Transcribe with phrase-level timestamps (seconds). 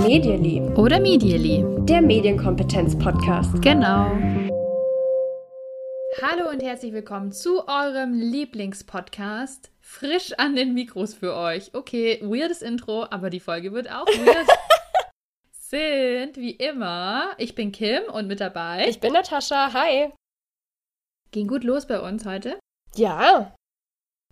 [0.00, 0.62] Medially.
[0.76, 1.64] Oder Medially.
[1.84, 3.60] Der Medienkompetenz-Podcast.
[3.60, 4.10] Genau.
[6.22, 9.70] Hallo und herzlich willkommen zu eurem Lieblingspodcast.
[9.80, 11.74] Frisch an den Mikros für euch.
[11.74, 14.46] Okay, weirdes Intro, aber die Folge wird auch weird.
[15.50, 18.86] Sind wie immer, ich bin Kim und mit dabei.
[18.88, 19.72] Ich bin Natascha.
[19.74, 20.12] Hi.
[21.32, 22.58] Ging gut los bei uns heute?
[22.94, 23.54] Ja.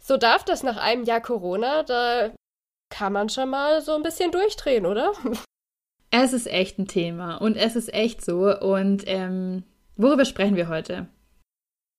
[0.07, 2.31] So darf das nach einem Jahr Corona, da
[2.90, 5.12] kann man schon mal so ein bisschen durchdrehen, oder?
[6.17, 8.57] Es ist echt ein Thema und es ist echt so.
[8.57, 9.64] Und ähm,
[9.96, 11.09] worüber sprechen wir heute?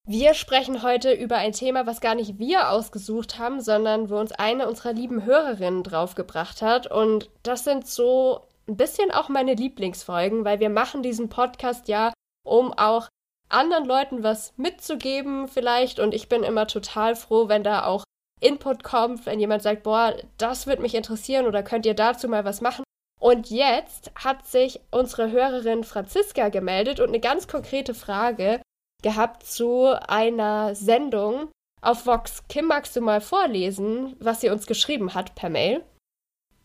[0.08, 4.32] Wir sprechen heute über ein Thema, was gar nicht wir ausgesucht haben, sondern wo uns
[4.32, 6.90] eine unserer lieben Hörerinnen draufgebracht hat.
[6.90, 12.14] Und das sind so ein bisschen auch meine Lieblingsfolgen, weil wir machen diesen Podcast ja,
[12.46, 13.10] um auch
[13.50, 16.00] anderen Leuten was mitzugeben vielleicht.
[16.00, 18.04] Und ich bin immer total froh, wenn da auch
[18.42, 22.46] Input kommt, wenn jemand sagt, boah, das würde mich interessieren oder könnt ihr dazu mal
[22.46, 22.84] was machen.
[23.20, 28.62] Und jetzt hat sich unsere Hörerin Franziska gemeldet und eine ganz konkrete Frage
[29.02, 31.50] gehabt zu einer Sendung
[31.82, 32.44] auf Vox.
[32.50, 35.84] Kim, magst du mal vorlesen, was sie uns geschrieben hat per Mail?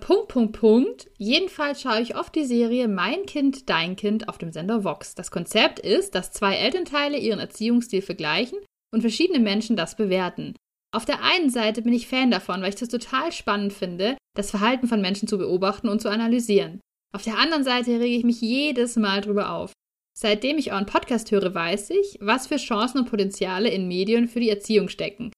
[0.01, 1.11] Punkt, Punkt, Punkt.
[1.19, 5.15] Jedenfalls schaue ich oft die Serie Mein Kind, Dein Kind auf dem Sender Vox.
[5.15, 8.59] Das Konzept ist, dass zwei Elternteile ihren Erziehungsstil vergleichen
[8.93, 10.55] und verschiedene Menschen das bewerten.
[10.93, 14.51] Auf der einen Seite bin ich Fan davon, weil ich das total spannend finde, das
[14.51, 16.81] Verhalten von Menschen zu beobachten und zu analysieren.
[17.13, 19.73] Auf der anderen Seite rege ich mich jedes Mal drüber auf.
[20.19, 24.41] Seitdem ich euren Podcast höre, weiß ich, was für Chancen und Potenziale in Medien für
[24.41, 25.33] die Erziehung stecken.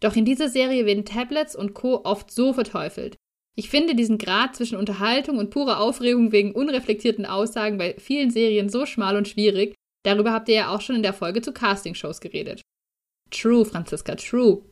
[0.00, 2.02] Doch in dieser Serie werden Tablets und Co.
[2.04, 3.16] oft so verteufelt.
[3.58, 8.68] Ich finde diesen Grad zwischen Unterhaltung und purer Aufregung wegen unreflektierten Aussagen bei vielen Serien
[8.68, 9.74] so schmal und schwierig.
[10.04, 12.60] Darüber habt ihr ja auch schon in der Folge zu Castingshows geredet.
[13.32, 14.62] True, Franziska, true.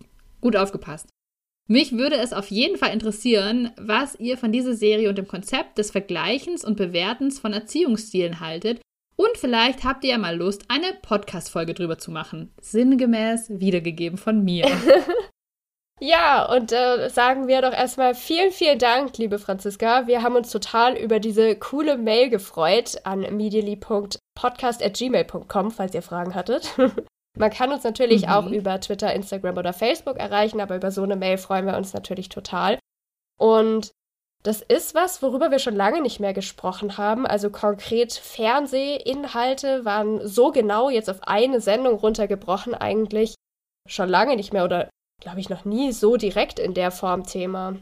[0.41, 1.09] Gut aufgepasst.
[1.67, 5.79] Mich würde es auf jeden Fall interessieren, was ihr von dieser Serie und dem Konzept
[5.79, 8.81] des Vergleichens und Bewertens von Erziehungsstilen haltet.
[9.17, 12.53] Und vielleicht habt ihr ja mal Lust, eine Podcast-Folge drüber zu machen.
[12.61, 14.67] Sinngemäß wiedergegeben von mir.
[16.01, 20.07] ja, und äh, sagen wir doch erstmal vielen, vielen Dank, liebe Franziska.
[20.07, 26.75] Wir haben uns total über diese coole Mail gefreut an medially.podcast.gmail.com, falls ihr Fragen hattet.
[27.39, 28.33] Man kann uns natürlich mhm.
[28.33, 31.95] auch über Twitter, Instagram oder Facebook erreichen, aber über so eine Mail freuen wir uns
[31.95, 32.79] natürlich total.
[33.39, 33.93] Und
[34.43, 37.27] das ist was, worüber wir schon lange nicht mehr gesprochen haben.
[37.27, 43.35] Also konkret Fernsehinhalte waren so genau jetzt auf eine Sendung runtergebrochen eigentlich
[43.89, 44.89] schon lange nicht mehr oder
[45.21, 47.77] glaube ich noch nie so direkt in der Form Thema.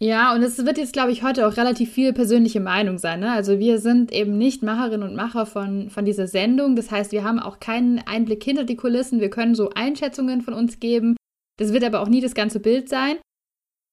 [0.00, 3.20] Ja, und es wird jetzt, glaube ich, heute auch relativ viel persönliche Meinung sein.
[3.20, 3.32] Ne?
[3.32, 6.76] Also wir sind eben nicht Macherinnen und Macher von, von dieser Sendung.
[6.76, 9.20] Das heißt, wir haben auch keinen Einblick hinter die Kulissen.
[9.20, 11.16] Wir können so Einschätzungen von uns geben.
[11.58, 13.16] Das wird aber auch nie das ganze Bild sein.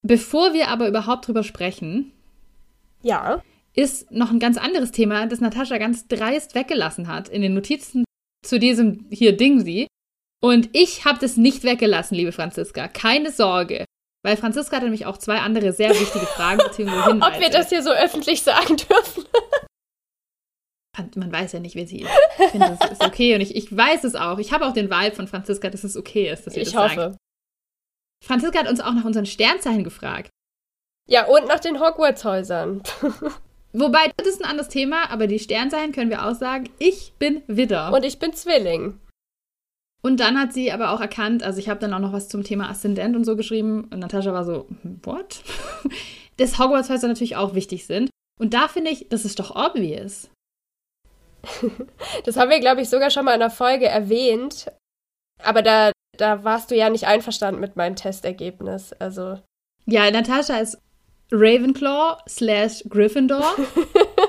[0.03, 2.11] Bevor wir aber überhaupt drüber sprechen,
[3.03, 3.43] ja.
[3.75, 8.03] ist noch ein ganz anderes Thema, das Natascha ganz dreist weggelassen hat in den Notizen
[8.43, 9.87] zu diesem hier Ding sie.
[10.43, 12.87] Und ich habe das nicht weggelassen, liebe Franziska.
[12.87, 13.85] Keine Sorge.
[14.23, 17.11] Weil Franziska hat nämlich auch zwei andere sehr wichtige Fragen Hinweise.
[17.21, 19.25] Ob wir das hier so öffentlich sagen dürfen?
[21.15, 22.11] Man weiß ja nicht, wer sie ist.
[22.37, 24.37] Ich finde, das ist okay und ich, ich weiß es auch.
[24.37, 26.83] Ich habe auch den Vibe von Franziska, dass es okay ist, dass wir ich das
[26.83, 26.95] hoffe.
[26.95, 27.17] sagen.
[28.23, 30.29] Franziska hat uns auch nach unseren Sternzeichen gefragt.
[31.07, 32.83] Ja, und nach den Hogwarts-Häusern.
[33.73, 36.69] Wobei, das ist ein anderes Thema, aber die Sternzeichen können wir auch sagen.
[36.77, 37.91] Ich bin Widder.
[37.93, 38.99] Und ich bin Zwilling.
[40.03, 42.43] Und dann hat sie aber auch erkannt, also ich habe dann auch noch was zum
[42.43, 45.43] Thema Aszendent und so geschrieben und Natascha war so, hm, what?
[46.37, 48.09] Dass Hogwarts-Häuser natürlich auch wichtig sind.
[48.39, 50.31] Und da finde ich, das ist doch obvious.
[52.25, 54.71] das haben wir, glaube ich, sogar schon mal in einer Folge erwähnt.
[55.43, 58.93] Aber da, da warst du ja nicht einverstanden mit meinem Testergebnis.
[58.93, 59.39] Also.
[59.85, 60.79] Ja, Natascha ist
[61.31, 63.55] Ravenclaw slash Gryffindor.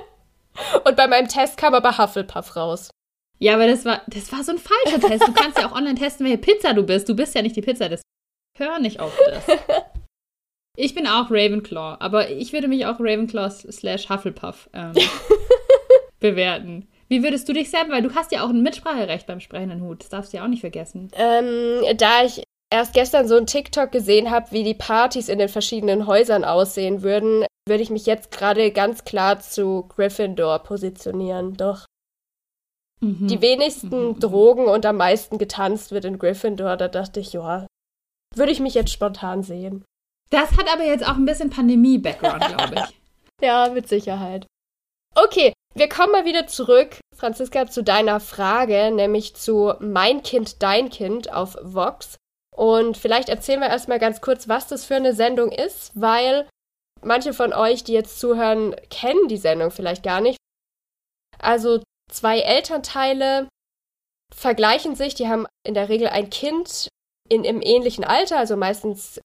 [0.85, 2.91] und bei meinem Test kam aber Hufflepuff raus.
[3.43, 5.27] Ja, aber das war, das war so ein falscher Test.
[5.27, 7.09] Du kannst ja auch online testen, welche Pizza du bist.
[7.09, 7.89] Du bist ja nicht die Pizza.
[7.89, 8.01] Das
[8.57, 9.45] hör nicht auf das.
[10.75, 14.95] Ich bin auch Ravenclaw, aber ich würde mich auch Ravenclaw slash Hufflepuff ähm,
[16.19, 16.89] bewerten.
[17.09, 20.01] Wie würdest du dich selber, weil du hast ja auch ein Mitspracherecht beim sprechenden Hut.
[20.01, 21.11] Das darfst du ja auch nicht vergessen.
[21.15, 22.43] Ähm, da ich
[22.73, 27.03] erst gestern so ein TikTok gesehen habe, wie die Partys in den verschiedenen Häusern aussehen
[27.03, 31.53] würden, würde ich mich jetzt gerade ganz klar zu Gryffindor positionieren.
[31.53, 31.85] Doch.
[33.03, 33.27] Mhm.
[33.27, 34.21] Die wenigsten mhm.
[34.21, 36.77] Drogen und am meisten getanzt wird in Gryffindor.
[36.77, 37.67] Da dachte ich, ja,
[38.35, 39.85] würde ich mich jetzt spontan sehen.
[40.31, 43.01] Das hat aber jetzt auch ein bisschen Pandemie-Background, glaube ich.
[43.47, 44.47] ja, mit Sicherheit.
[45.15, 50.89] Okay, wir kommen mal wieder zurück, Franziska, zu deiner Frage, nämlich zu Mein Kind, Dein
[50.89, 52.17] Kind auf Vox.
[52.55, 56.49] Und vielleicht erzählen wir erstmal ganz kurz, was das für eine Sendung ist, weil
[57.03, 60.39] manche von euch, die jetzt zuhören, kennen die Sendung vielleicht gar nicht.
[61.39, 63.49] Also zwei Elternteile
[64.35, 66.89] vergleichen sich, die haben in der Regel ein Kind
[67.29, 69.21] in, im ähnlichen Alter, also meistens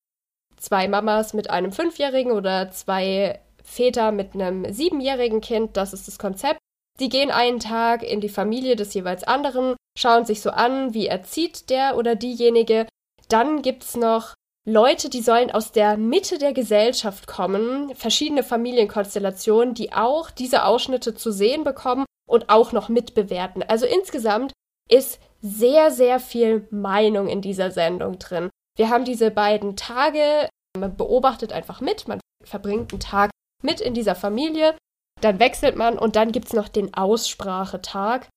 [0.57, 6.17] zwei Mamas mit einem Fünfjährigen oder zwei Väter mit einem siebenjährigen Kind, das ist das
[6.17, 6.59] Konzept.
[6.99, 11.07] Die gehen einen Tag in die Familie des jeweils anderen, schauen sich so an, wie
[11.07, 12.87] erzieht der oder diejenige.
[13.27, 14.33] Dann gibt's noch
[14.65, 21.13] Leute, die sollen aus der Mitte der Gesellschaft kommen, verschiedene Familienkonstellationen, die auch diese Ausschnitte
[21.13, 23.63] zu sehen bekommen und auch noch mitbewerten.
[23.63, 24.53] Also insgesamt
[24.89, 28.49] ist sehr, sehr viel Meinung in dieser Sendung drin.
[28.77, 33.31] Wir haben diese beiden Tage, man beobachtet einfach mit, man verbringt einen Tag
[33.63, 34.75] mit in dieser Familie,
[35.21, 38.29] dann wechselt man und dann gibt es noch den Aussprachetag.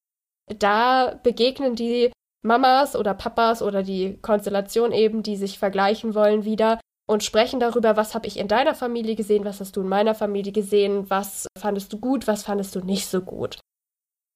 [0.59, 2.11] Da begegnen die
[2.43, 7.97] Mamas oder Papas oder die Konstellation eben, die sich vergleichen wollen, wieder und sprechen darüber,
[7.97, 11.47] was habe ich in deiner Familie gesehen, was hast du in meiner Familie gesehen, was
[11.59, 13.59] fandest du gut, was fandest du nicht so gut.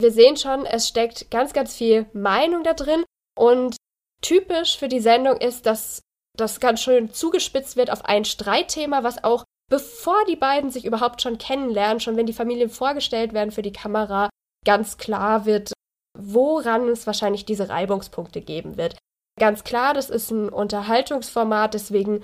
[0.04, 3.04] Wir sehen schon, es steckt ganz, ganz viel Meinung da drin
[3.38, 3.74] und
[4.20, 6.02] typisch für die Sendung ist, dass
[6.36, 11.22] das ganz schön zugespitzt wird auf ein Streitthema, was auch bevor die beiden sich überhaupt
[11.22, 14.28] schon kennenlernen, schon wenn die Familien vorgestellt werden für die Kamera,
[14.66, 15.72] ganz klar wird,
[16.18, 18.98] woran es wahrscheinlich diese Reibungspunkte geben wird.
[19.40, 22.22] Ganz klar, das ist ein Unterhaltungsformat, deswegen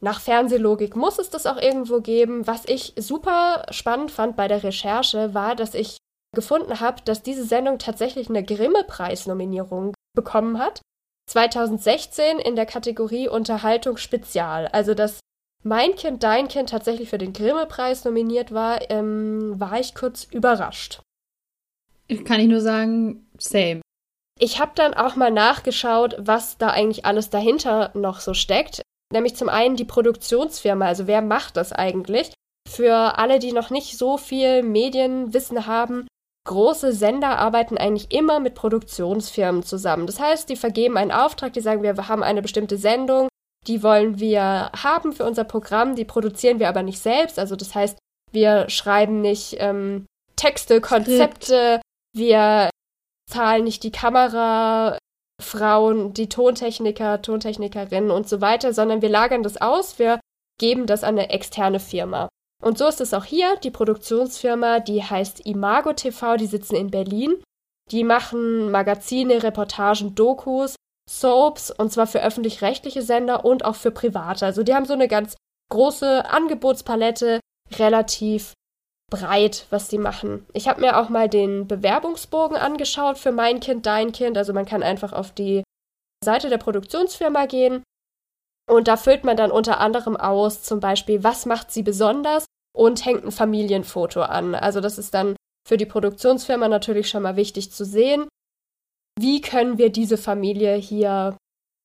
[0.00, 2.46] nach Fernsehlogik muss es das auch irgendwo geben.
[2.46, 5.96] Was ich super spannend fand bei der Recherche war, dass ich
[6.34, 10.80] gefunden habe, dass diese Sendung tatsächlich eine Grimme-Preis-Nominierung bekommen hat.
[11.30, 14.68] 2016 in der Kategorie Unterhaltung Spezial.
[14.68, 15.20] Also, dass
[15.62, 21.00] mein Kind, dein Kind tatsächlich für den Grimme-Preis nominiert war, ähm, war ich kurz überrascht.
[22.26, 23.80] Kann ich nur sagen, same.
[24.38, 28.82] Ich habe dann auch mal nachgeschaut, was da eigentlich alles dahinter noch so steckt.
[29.12, 32.32] Nämlich zum einen die Produktionsfirma, also wer macht das eigentlich?
[32.68, 36.08] Für alle, die noch nicht so viel Medienwissen haben,
[36.44, 40.06] große Sender arbeiten eigentlich immer mit Produktionsfirmen zusammen.
[40.06, 43.28] Das heißt, die vergeben einen Auftrag, die sagen, wir haben eine bestimmte Sendung,
[43.66, 47.38] die wollen wir haben für unser Programm, die produzieren wir aber nicht selbst.
[47.38, 47.98] Also das heißt,
[48.30, 50.04] wir schreiben nicht ähm,
[50.36, 51.80] Texte, Konzepte,
[52.14, 52.68] wir
[53.30, 54.98] zahlen nicht die Kamerafrauen,
[56.12, 60.20] die Tontechniker, Tontechnikerinnen und so weiter, sondern wir lagern das aus, wir
[60.58, 62.28] geben das an eine externe Firma.
[62.64, 63.56] Und so ist es auch hier.
[63.56, 67.42] Die Produktionsfirma, die heißt Imago TV, die sitzen in Berlin.
[67.90, 70.74] Die machen Magazine, Reportagen, Dokus,
[71.08, 74.46] Soaps und zwar für öffentlich-rechtliche Sender und auch für private.
[74.46, 75.36] Also die haben so eine ganz
[75.70, 77.40] große Angebotspalette,
[77.76, 78.54] relativ
[79.10, 80.46] breit, was die machen.
[80.54, 84.38] Ich habe mir auch mal den Bewerbungsbogen angeschaut für mein Kind, dein Kind.
[84.38, 85.62] Also man kann einfach auf die
[86.24, 87.82] Seite der Produktionsfirma gehen
[88.66, 93.04] und da füllt man dann unter anderem aus, zum Beispiel, was macht sie besonders und
[93.04, 94.54] hängt ein Familienfoto an.
[94.54, 95.36] Also das ist dann
[95.66, 98.28] für die Produktionsfirma natürlich schon mal wichtig zu sehen.
[99.18, 101.36] Wie können wir diese Familie hier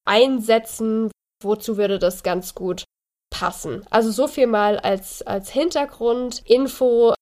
[0.06, 1.12] einsetzen?
[1.41, 2.83] Wozu würde das ganz gut
[3.30, 3.86] passen?
[3.89, 7.13] Also so viel mal als, als Hintergrundinfo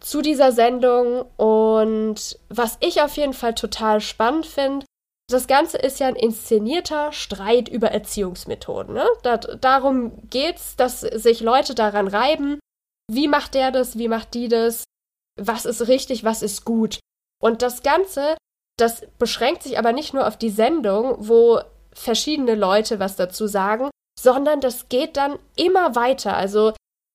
[0.00, 1.26] zu dieser Sendung.
[1.36, 4.86] Und was ich auf jeden Fall total spannend finde,
[5.30, 8.94] das Ganze ist ja ein inszenierter Streit über Erziehungsmethoden.
[8.94, 9.06] Ne?
[9.22, 12.58] Da, darum geht's, dass sich Leute daran reiben,
[13.10, 14.84] wie macht der das, wie macht die das,
[15.40, 16.98] was ist richtig, was ist gut.
[17.42, 18.36] Und das Ganze,
[18.78, 21.60] das beschränkt sich aber nicht nur auf die Sendung, wo
[21.92, 26.36] verschiedene Leute was dazu sagen, sondern das geht dann immer weiter.
[26.36, 26.72] Also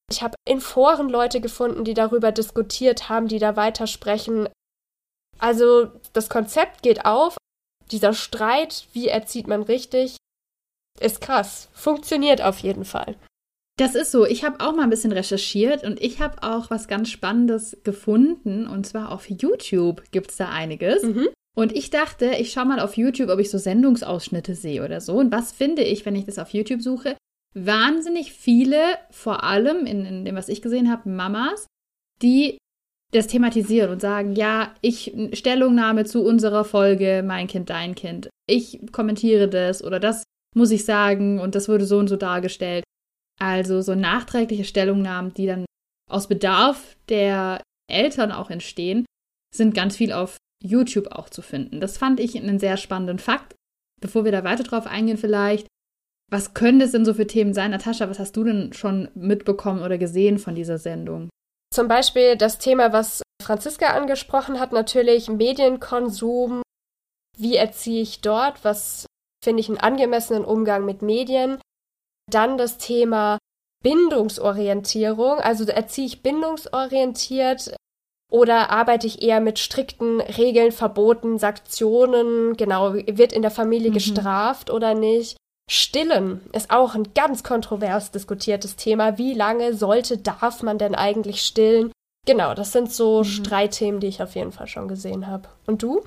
[0.09, 4.49] ich habe in Foren Leute gefunden, die darüber diskutiert haben, die da weitersprechen.
[5.39, 7.37] Also das Konzept geht auf.
[7.91, 10.17] Dieser Streit, wie erzieht man richtig,
[10.99, 11.69] ist krass.
[11.73, 13.15] Funktioniert auf jeden Fall.
[13.77, 14.25] Das ist so.
[14.25, 18.67] Ich habe auch mal ein bisschen recherchiert und ich habe auch was ganz Spannendes gefunden.
[18.67, 21.03] Und zwar auf YouTube gibt es da einiges.
[21.03, 21.29] Mhm.
[21.55, 25.13] Und ich dachte, ich schaue mal auf YouTube, ob ich so Sendungsausschnitte sehe oder so.
[25.15, 27.15] Und was finde ich, wenn ich das auf YouTube suche?
[27.55, 28.79] Wahnsinnig viele,
[29.11, 31.67] vor allem in, in dem, was ich gesehen habe, Mamas,
[32.21, 32.57] die
[33.11, 38.29] das thematisieren und sagen, ja, ich Stellungnahme zu unserer Folge, mein Kind, dein Kind.
[38.47, 40.23] Ich kommentiere das oder das
[40.55, 42.83] muss ich sagen und das wurde so und so dargestellt.
[43.39, 45.65] Also so nachträgliche Stellungnahmen, die dann
[46.09, 49.05] aus Bedarf der Eltern auch entstehen,
[49.53, 51.81] sind ganz viel auf YouTube auch zu finden.
[51.81, 53.55] Das fand ich einen sehr spannenden Fakt.
[54.01, 55.67] Bevor wir da weiter drauf eingehen, vielleicht,
[56.31, 57.71] was können das denn so für Themen sein?
[57.71, 61.29] Natascha, was hast du denn schon mitbekommen oder gesehen von dieser Sendung?
[61.73, 66.61] Zum Beispiel das Thema, was Franziska angesprochen hat, natürlich Medienkonsum.
[67.37, 68.63] Wie erziehe ich dort?
[68.63, 69.05] Was
[69.43, 71.59] finde ich, einen angemessenen Umgang mit Medien.
[72.29, 73.37] Dann das Thema
[73.83, 77.75] Bindungsorientierung, also erziehe ich bindungsorientiert
[78.31, 83.95] oder arbeite ich eher mit strikten Regeln, Verboten, Sanktionen, genau, wird in der Familie mhm.
[83.95, 85.37] gestraft oder nicht?
[85.69, 89.17] Stillen ist auch ein ganz kontrovers diskutiertes Thema.
[89.17, 91.91] Wie lange sollte, darf man denn eigentlich stillen?
[92.25, 93.23] Genau, das sind so mhm.
[93.25, 95.49] Streitthemen, die ich auf jeden Fall schon gesehen habe.
[95.65, 96.03] Und du?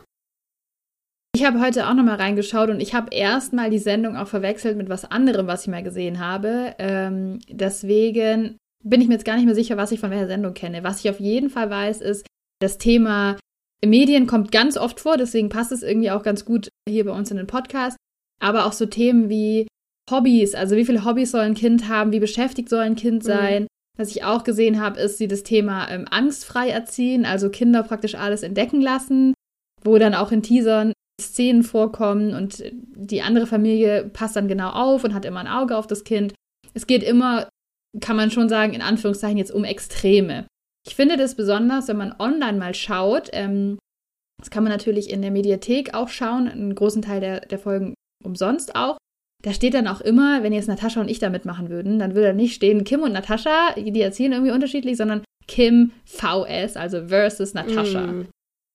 [1.37, 4.89] Ich habe heute auch nochmal reingeschaut und ich habe erstmal die Sendung auch verwechselt mit
[4.89, 6.75] was anderem, was ich mal gesehen habe.
[6.79, 10.55] Ähm, deswegen bin ich mir jetzt gar nicht mehr sicher, was ich von welcher Sendung
[10.55, 10.83] kenne.
[10.83, 12.27] Was ich auf jeden Fall weiß, ist,
[12.63, 13.37] das Thema
[13.85, 17.31] Medien kommt ganz oft vor, deswegen passt es irgendwie auch ganz gut hier bei uns
[17.31, 17.99] in den Podcast.
[18.41, 19.67] Aber auch so Themen wie
[20.11, 23.27] Hobbys, also wie viele Hobbys soll ein Kind haben, wie beschäftigt soll ein Kind mhm.
[23.27, 23.69] sein, mhm.
[23.99, 28.15] Was ich auch gesehen habe, ist sie das Thema ähm, angstfrei erziehen, also Kinder praktisch
[28.15, 29.33] alles entdecken lassen,
[29.85, 35.05] wo dann auch in Teasern Szenen vorkommen und die andere Familie passt dann genau auf
[35.05, 36.35] und hat immer ein Auge auf das Kind.
[36.75, 37.49] Es geht immer,
[38.01, 40.47] kann man schon sagen, in Anführungszeichen jetzt um Extreme.
[40.87, 43.31] Ich finde das besonders, wenn man online mal schaut.
[43.33, 43.79] Ähm,
[44.39, 47.95] das kann man natürlich in der Mediathek auch schauen, einen großen Teil der, der Folgen
[48.23, 48.99] umsonst auch
[49.47, 52.29] da steht dann auch immer, wenn jetzt Natascha und ich da mitmachen würden, dann würde
[52.29, 57.55] da nicht stehen Kim und Natascha, die erzielen irgendwie unterschiedlich, sondern Kim VS, also versus
[57.55, 58.09] Natascha.
[58.09, 58.29] Mm.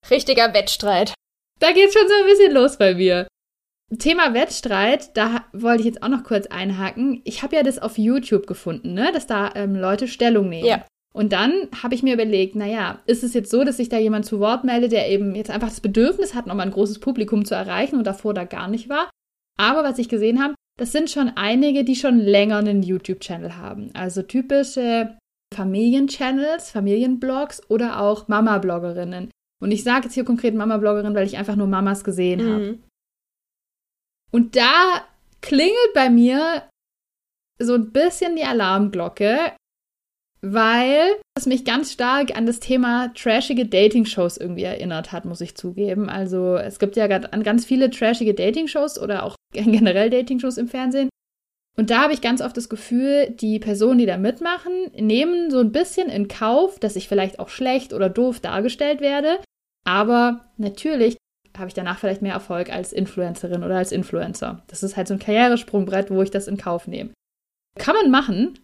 [0.10, 1.14] Richtiger Wettstreit.
[1.62, 3.28] Da geht's schon so ein bisschen los bei mir.
[4.00, 7.22] Thema Wettstreit, da wollte ich jetzt auch noch kurz einhaken.
[7.24, 10.66] Ich habe ja das auf YouTube gefunden, ne, dass da ähm, Leute Stellung nehmen.
[10.66, 10.86] Ja.
[11.14, 14.26] Und dann habe ich mir überlegt, naja, ist es jetzt so, dass sich da jemand
[14.26, 17.54] zu Wort meldet, der eben jetzt einfach das Bedürfnis hat, nochmal ein großes Publikum zu
[17.54, 19.10] erreichen und davor da gar nicht war?
[19.60, 23.92] Aber was ich gesehen habe, das sind schon einige, die schon länger einen YouTube-Channel haben.
[23.94, 25.18] Also typische
[25.54, 29.30] Familienchannels, Familienblogs oder auch Mama-Bloggerinnen.
[29.62, 32.54] Und ich sage jetzt hier konkret Mama-Bloggerin, weil ich einfach nur Mamas gesehen mhm.
[32.54, 32.80] habe.
[34.32, 35.06] Und da
[35.42, 36.64] klingelt bei mir
[37.60, 39.54] so ein bisschen die Alarmglocke,
[40.42, 45.56] weil es mich ganz stark an das Thema trashige Dating-Shows irgendwie erinnert hat, muss ich
[45.56, 46.10] zugeben.
[46.10, 51.10] Also es gibt ja ganz viele trashige Dating-Shows oder auch generell Dating-Shows im Fernsehen.
[51.78, 55.60] Und da habe ich ganz oft das Gefühl, die Personen, die da mitmachen, nehmen so
[55.60, 59.40] ein bisschen in Kauf, dass ich vielleicht auch schlecht oder doof dargestellt werde.
[59.84, 61.18] Aber natürlich
[61.58, 64.64] habe ich danach vielleicht mehr Erfolg als Influencerin oder als Influencer.
[64.68, 67.12] Das ist halt so ein Karrieresprungbrett, wo ich das in Kauf nehme.
[67.78, 68.60] Kann man machen,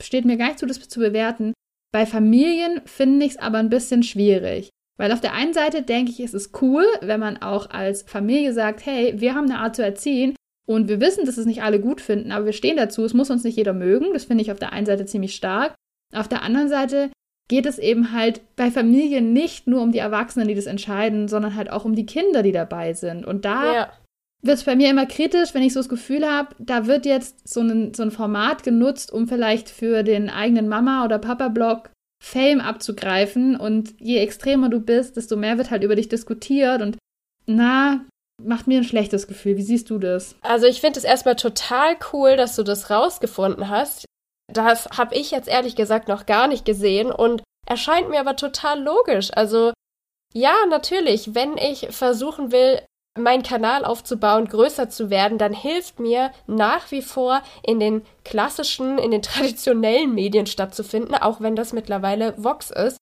[0.00, 1.52] steht mir gar nicht zu, das zu bewerten.
[1.92, 4.70] Bei Familien finde ich es aber ein bisschen schwierig.
[4.98, 8.52] Weil auf der einen Seite denke ich, es ist cool, wenn man auch als Familie
[8.52, 10.36] sagt, hey, wir haben eine Art zu erziehen
[10.66, 13.30] und wir wissen, dass es nicht alle gut finden, aber wir stehen dazu, es muss
[13.30, 14.12] uns nicht jeder mögen.
[14.12, 15.74] Das finde ich auf der einen Seite ziemlich stark.
[16.14, 17.10] Auf der anderen Seite
[17.48, 21.54] geht es eben halt bei Familien nicht nur um die Erwachsenen, die das entscheiden, sondern
[21.54, 23.26] halt auch um die Kinder, die dabei sind.
[23.26, 23.92] Und da ja
[24.42, 27.48] wird es bei mir immer kritisch, wenn ich so das Gefühl habe, da wird jetzt
[27.48, 31.90] so ein, so ein Format genutzt, um vielleicht für den eigenen Mama- oder Papa-Blog
[32.22, 33.56] Fame abzugreifen.
[33.56, 36.82] Und je extremer du bist, desto mehr wird halt über dich diskutiert.
[36.82, 36.98] Und
[37.46, 38.04] na,
[38.42, 39.56] macht mir ein schlechtes Gefühl.
[39.56, 40.34] Wie siehst du das?
[40.42, 44.04] Also ich finde es erstmal total cool, dass du das rausgefunden hast.
[44.52, 48.82] Das habe ich jetzt ehrlich gesagt noch gar nicht gesehen und erscheint mir aber total
[48.82, 49.30] logisch.
[49.34, 49.72] Also
[50.34, 52.80] ja, natürlich, wenn ich versuchen will,
[53.18, 58.98] meinen Kanal aufzubauen, größer zu werden, dann hilft mir nach wie vor in den klassischen,
[58.98, 62.96] in den traditionellen Medien stattzufinden, auch wenn das mittlerweile Vox ist.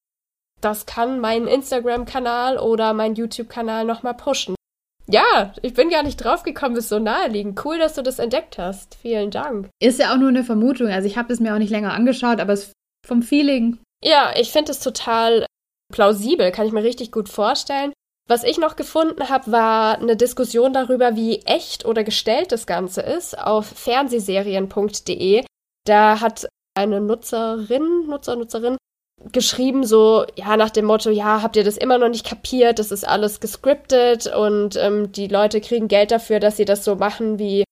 [0.61, 4.54] Das kann meinen Instagram-Kanal oder meinen YouTube-Kanal nochmal pushen.
[5.12, 7.64] Ja, ich bin gar nicht draufgekommen, ist so naheliegend.
[7.64, 8.95] Cool, dass du das entdeckt hast.
[8.95, 9.69] Vielen Dank.
[9.81, 10.88] Ist ja auch nur eine Vermutung.
[10.88, 12.73] Also ich habe es mir auch nicht länger angeschaut, aber es
[13.07, 13.79] vom Feeling.
[14.05, 15.47] Ja, ich finde es total
[15.93, 17.93] plausibel, kann ich mir richtig gut vorstellen.
[18.29, 23.00] Was ich noch gefunden habe, war eine Diskussion darüber, wie echt oder gestellt das Ganze
[23.00, 25.45] ist auf fernsehserien.de.
[25.85, 26.47] Da hat
[26.79, 28.76] eine Nutzerin, Nutzer, Nutzerin
[29.33, 32.91] geschrieben, so, ja, nach dem Motto, ja, habt ihr das immer noch nicht kapiert, das
[32.91, 37.39] ist alles gescriptet und ähm, die Leute kriegen Geld dafür, dass sie das so machen,
[37.39, 37.65] wie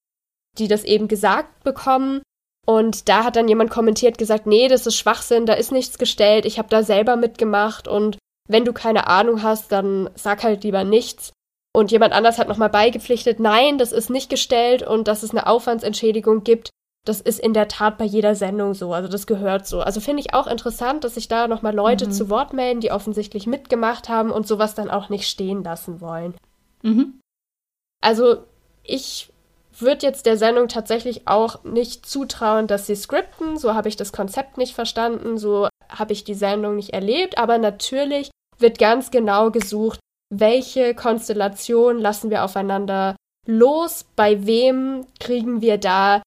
[0.59, 2.23] die das eben gesagt bekommen.
[2.67, 6.45] Und da hat dann jemand kommentiert, gesagt, nee, das ist Schwachsinn, da ist nichts gestellt,
[6.45, 10.85] ich habe da selber mitgemacht und wenn du keine Ahnung hast, dann sag halt lieber
[10.85, 11.33] nichts.
[11.75, 15.47] Und jemand anders hat nochmal beigepflichtet, nein, das ist nicht gestellt und dass es eine
[15.47, 16.71] Aufwandsentschädigung gibt.
[17.09, 18.93] Das ist in der Tat bei jeder Sendung so.
[18.93, 19.81] Also das gehört so.
[19.81, 22.13] Also finde ich auch interessant, dass sich da nochmal Leute mhm.
[22.13, 26.35] zu Wort melden, die offensichtlich mitgemacht haben und sowas dann auch nicht stehen lassen wollen.
[26.83, 27.19] Mhm.
[28.03, 28.45] Also
[28.83, 29.33] ich
[29.79, 33.57] würde jetzt der Sendung tatsächlich auch nicht zutrauen, dass sie skripten.
[33.57, 37.39] So habe ich das Konzept nicht verstanden, so habe ich die Sendung nicht erlebt.
[37.39, 39.99] Aber natürlich wird ganz genau gesucht,
[40.31, 46.21] welche Konstellation lassen wir aufeinander los, bei wem kriegen wir da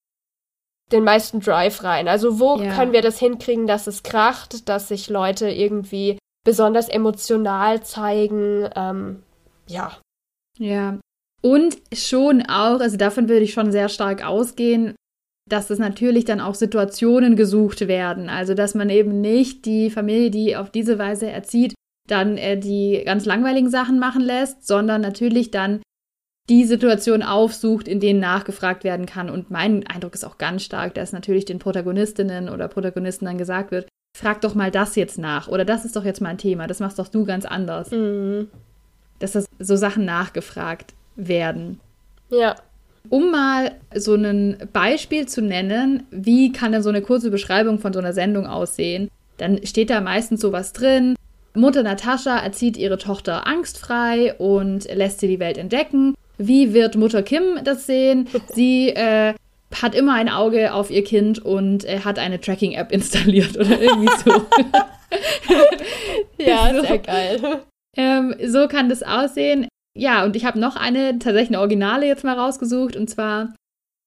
[0.92, 2.08] den meisten Drive rein?
[2.08, 2.76] Also wo ja.
[2.76, 8.70] können wir das hinkriegen, dass es kracht, dass sich Leute irgendwie besonders emotional zeigen?
[8.76, 9.24] Ähm,
[9.68, 9.98] ja.
[10.58, 11.00] Ja.
[11.42, 14.96] Und schon auch, also davon würde ich schon sehr stark ausgehen,
[15.50, 18.30] dass es natürlich dann auch Situationen gesucht werden.
[18.30, 21.74] Also dass man eben nicht die Familie, die auf diese Weise erzieht,
[22.08, 25.82] dann äh, die ganz langweiligen Sachen machen lässt, sondern natürlich dann
[26.50, 29.30] die Situation aufsucht, in denen nachgefragt werden kann.
[29.30, 33.72] Und mein Eindruck ist auch ganz stark, dass natürlich den Protagonistinnen oder Protagonisten dann gesagt
[33.72, 36.68] wird, frag doch mal das jetzt nach oder das ist doch jetzt mal ein Thema,
[36.68, 37.92] das machst doch du ganz anders.
[37.92, 38.50] Mhm.
[39.20, 41.80] Dass das so Sachen nachgefragt werden.
[42.30, 42.56] Ja.
[43.10, 47.94] Um mal so ein Beispiel zu nennen, wie kann denn so eine kurze Beschreibung von
[47.94, 49.10] so einer Sendung aussehen?
[49.38, 51.16] Dann steht da meistens sowas drin.
[51.54, 56.16] Mutter Natascha erzieht ihre Tochter angstfrei und lässt sie die Welt entdecken.
[56.48, 58.28] Wie wird Mutter Kim das sehen?
[58.54, 59.34] Sie äh,
[59.82, 64.12] hat immer ein Auge auf ihr Kind und äh, hat eine Tracking-App installiert oder irgendwie
[64.24, 64.32] so.
[66.44, 66.82] ja, so.
[66.82, 67.62] sehr geil.
[67.96, 69.68] Ähm, so kann das aussehen.
[69.98, 73.54] Ja, und ich habe noch eine, tatsächlich eine Originale jetzt mal rausgesucht, und zwar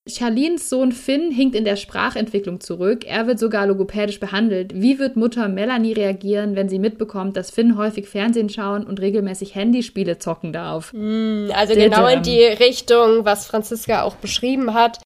[0.06, 3.06] Charlines Sohn Finn hinkt in der Sprachentwicklung zurück.
[3.06, 4.74] Er wird sogar logopädisch behandelt.
[4.74, 9.54] Wie wird Mutter Melanie reagieren, wenn sie mitbekommt, dass Finn häufig Fernsehen schauen und regelmäßig
[9.54, 10.92] Handyspiele zocken darf?
[10.92, 15.00] Mm, also genau in die Richtung, was Franziska auch beschrieben hat.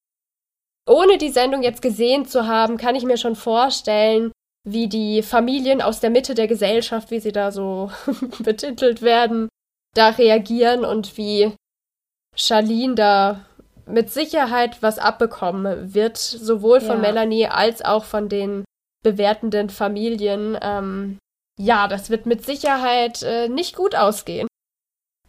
[0.88, 4.32] Ohne die Sendung jetzt gesehen zu haben, kann ich mir schon vorstellen,
[4.66, 7.92] wie die Familien aus der Mitte der Gesellschaft, wie sie da so
[8.40, 9.48] betitelt werden,
[9.94, 11.52] da reagieren und wie
[12.34, 13.44] Charlene da
[13.88, 17.02] mit Sicherheit was abbekommen wird, sowohl von ja.
[17.02, 18.64] Melanie als auch von den
[19.02, 20.56] bewertenden Familien.
[20.60, 21.18] Ähm,
[21.58, 24.48] ja, das wird mit Sicherheit äh, nicht gut ausgehen.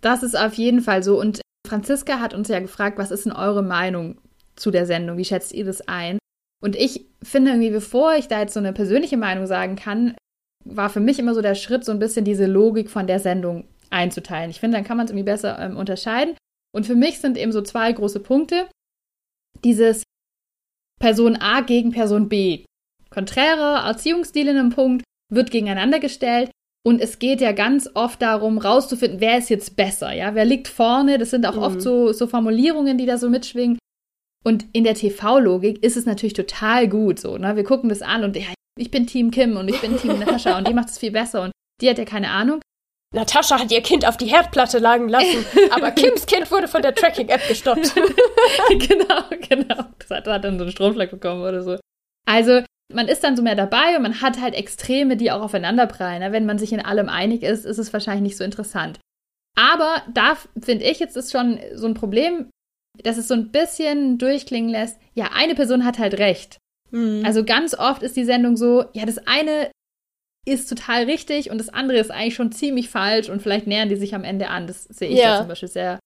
[0.02, 1.20] Das ist auf jeden Fall so.
[1.20, 4.18] Und Franziska hat uns ja gefragt, was ist denn eure Meinung
[4.56, 5.18] zu der Sendung?
[5.18, 6.20] Wie schätzt ihr das ein?
[6.62, 10.16] Und ich finde irgendwie, bevor ich da jetzt so eine persönliche Meinung sagen kann,
[10.66, 13.66] war für mich immer so der Schritt, so ein bisschen diese Logik von der Sendung
[13.90, 14.50] einzuteilen.
[14.50, 16.36] Ich finde, dann kann man es irgendwie besser ähm, unterscheiden.
[16.74, 18.70] Und für mich sind eben so zwei große Punkte.
[19.64, 20.04] Dieses
[21.00, 22.66] Person A gegen Person B.
[23.10, 26.52] Konträre Erziehungsstil in einem Punkt wird gegeneinander gestellt.
[26.86, 30.68] Und es geht ja ganz oft darum, rauszufinden, wer ist jetzt besser, ja, wer liegt
[30.68, 31.18] vorne.
[31.18, 31.64] Das sind auch mhm.
[31.64, 33.78] oft so, so Formulierungen, die da so mitschwingen.
[34.46, 37.38] Und in der TV-Logik ist es natürlich total gut so.
[37.38, 37.56] Ne?
[37.56, 40.58] Wir gucken das an und ja, ich bin Team Kim und ich bin Team Natascha
[40.58, 41.52] und die macht es viel besser und
[41.82, 42.62] die hat ja keine Ahnung.
[43.14, 46.94] Natascha hat ihr Kind auf die Herdplatte lagen lassen, aber Kims Kind wurde von der
[46.94, 47.96] Tracking-App gestoppt.
[48.70, 49.86] genau, genau.
[49.98, 51.78] Das hat, hat, dann so einen Stromschlag bekommen oder so.
[52.28, 52.62] Also,
[52.94, 56.20] man ist dann so mehr dabei und man hat halt Extreme, die auch aufeinanderprallen.
[56.20, 56.32] Ne?
[56.32, 59.00] Wenn man sich in allem einig ist, ist es wahrscheinlich nicht so interessant.
[59.58, 62.50] Aber da finde ich jetzt ist schon so ein Problem,
[63.04, 66.58] dass es so ein bisschen durchklingen lässt, ja, eine Person hat halt recht.
[66.92, 67.24] Mhm.
[67.26, 69.72] Also ganz oft ist die Sendung so, ja, das eine
[70.46, 73.96] ist total richtig und das andere ist eigentlich schon ziemlich falsch und vielleicht nähern die
[73.96, 74.68] sich am Ende an.
[74.68, 75.34] Das sehe ich ja.
[75.34, 76.00] da zum Beispiel sehr.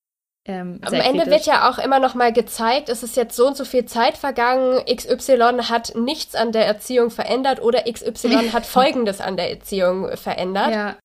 [0.45, 1.31] Ähm, am Ende kritisch.
[1.31, 4.17] wird ja auch immer noch mal gezeigt, es ist jetzt so und so viel Zeit
[4.17, 10.17] vergangen, XY hat nichts an der Erziehung verändert oder XY hat Folgendes an der Erziehung
[10.17, 10.71] verändert.
[10.71, 10.97] Ja.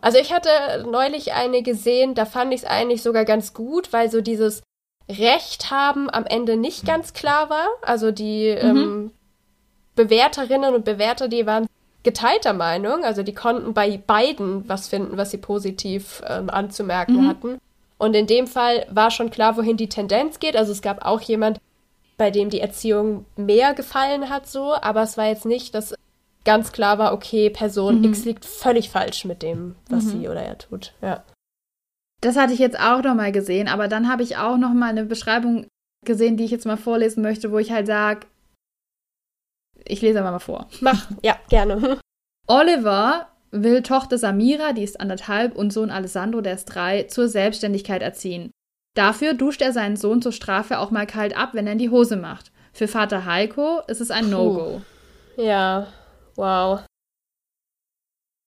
[0.00, 0.50] Also ich hatte
[0.88, 4.62] neulich eine gesehen, da fand ich es eigentlich sogar ganz gut, weil so dieses
[5.08, 7.66] Recht haben am Ende nicht ganz klar war.
[7.82, 8.68] Also die mhm.
[8.68, 9.12] ähm,
[9.96, 11.66] Bewerterinnen und Bewerter, die waren
[12.02, 13.04] geteilter Meinung.
[13.04, 17.28] Also die konnten bei beiden was finden, was sie positiv ähm, anzumerken mhm.
[17.28, 17.58] hatten.
[17.98, 20.56] Und in dem Fall war schon klar, wohin die Tendenz geht.
[20.56, 21.58] Also es gab auch jemand,
[22.16, 25.94] bei dem die Erziehung mehr gefallen hat, so, aber es war jetzt nicht, dass
[26.44, 28.04] ganz klar war, okay, Person mhm.
[28.04, 30.10] X liegt völlig falsch mit dem, was mhm.
[30.10, 30.94] sie oder er tut.
[31.02, 31.22] Ja.
[32.20, 34.90] Das hatte ich jetzt auch noch mal gesehen, aber dann habe ich auch noch mal
[34.90, 35.66] eine Beschreibung
[36.04, 38.26] gesehen, die ich jetzt mal vorlesen möchte, wo ich halt sage,
[39.88, 40.68] ich lese aber mal vor.
[40.80, 41.98] Mach, ja, gerne.
[42.46, 48.02] Oliver will Tochter Samira, die ist anderthalb, und Sohn Alessandro, der ist drei, zur Selbstständigkeit
[48.02, 48.50] erziehen.
[48.94, 51.90] Dafür duscht er seinen Sohn zur Strafe auch mal kalt ab, wenn er in die
[51.90, 52.50] Hose macht.
[52.72, 54.82] Für Vater Heiko ist es ein No-Go.
[55.36, 55.86] Ja,
[56.36, 56.80] wow.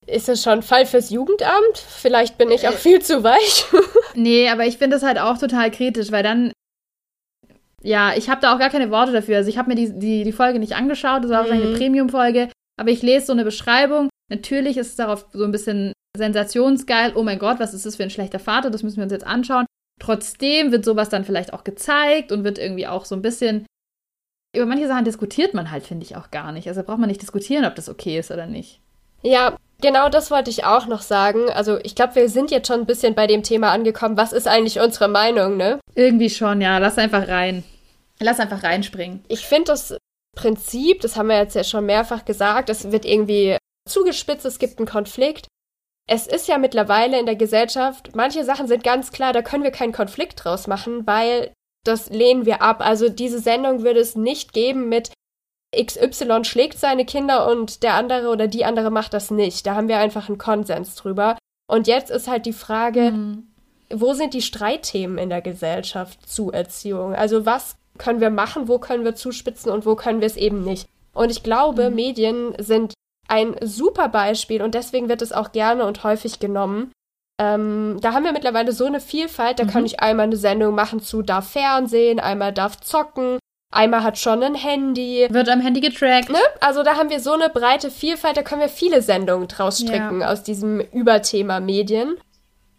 [0.08, 1.78] Ist das schon Fall fürs Jugendamt?
[1.78, 2.78] Vielleicht bin ich auch äh.
[2.78, 3.66] viel zu weich.
[4.16, 6.52] nee, aber ich finde das halt auch total kritisch, weil dann
[7.84, 9.38] ja, ich habe da auch gar keine Worte dafür.
[9.38, 11.48] Also ich habe mir die, die, die Folge nicht angeschaut, das war mhm.
[11.48, 14.10] wahrscheinlich eine Premium-Folge, aber ich lese so eine Beschreibung.
[14.30, 17.14] Natürlich ist es darauf so ein bisschen sensationsgeil.
[17.16, 18.70] Oh mein Gott, was ist das für ein schlechter Vater?
[18.70, 19.66] Das müssen wir uns jetzt anschauen.
[20.00, 23.66] Trotzdem wird sowas dann vielleicht auch gezeigt und wird irgendwie auch so ein bisschen.
[24.56, 26.68] Über manche Sachen diskutiert man halt, finde ich, auch gar nicht.
[26.68, 28.82] Also braucht man nicht diskutieren, ob das okay ist oder nicht.
[29.22, 31.50] Ja, Genau das wollte ich auch noch sagen.
[31.50, 34.16] Also ich glaube, wir sind jetzt schon ein bisschen bei dem Thema angekommen.
[34.16, 35.80] Was ist eigentlich unsere Meinung, ne?
[35.96, 36.78] Irgendwie schon, ja.
[36.78, 37.64] Lass einfach rein.
[38.22, 39.24] Lass einfach reinspringen.
[39.28, 39.98] Ich finde das
[40.36, 43.58] Prinzip, das haben wir jetzt ja schon mehrfach gesagt, es wird irgendwie
[43.90, 45.48] zugespitzt, es gibt einen Konflikt.
[46.08, 49.72] Es ist ja mittlerweile in der Gesellschaft, manche Sachen sind ganz klar, da können wir
[49.72, 51.54] keinen Konflikt draus machen, weil
[51.84, 52.82] das lehnen wir ab.
[52.82, 55.12] Also diese Sendung würde es nicht geben mit
[55.76, 59.66] XY schlägt seine Kinder und der andere oder die andere macht das nicht.
[59.66, 61.38] Da haben wir einfach einen Konsens drüber.
[61.70, 63.48] Und jetzt ist halt die Frage, mhm.
[63.90, 67.16] wo sind die Streitthemen in der Gesellschaft zu Erziehung?
[67.16, 70.64] Also was können wir machen, wo können wir zuspitzen und wo können wir es eben
[70.64, 70.90] nicht?
[71.14, 71.96] Und ich glaube, mhm.
[71.96, 72.94] Medien sind
[73.28, 76.92] ein super Beispiel und deswegen wird es auch gerne und häufig genommen.
[77.40, 79.70] Ähm, da haben wir mittlerweile so eine Vielfalt, da mhm.
[79.70, 83.40] kann ich einmal eine Sendung machen zu darf Fernsehen, einmal darf zocken,
[83.72, 85.28] einmal hat schon ein Handy.
[85.30, 86.30] Wird am Handy getrackt.
[86.30, 86.40] Ne?
[86.60, 90.22] Also da haben wir so eine breite Vielfalt, da können wir viele Sendungen draus stricken
[90.22, 90.32] ja.
[90.32, 92.18] aus diesem Überthema Medien.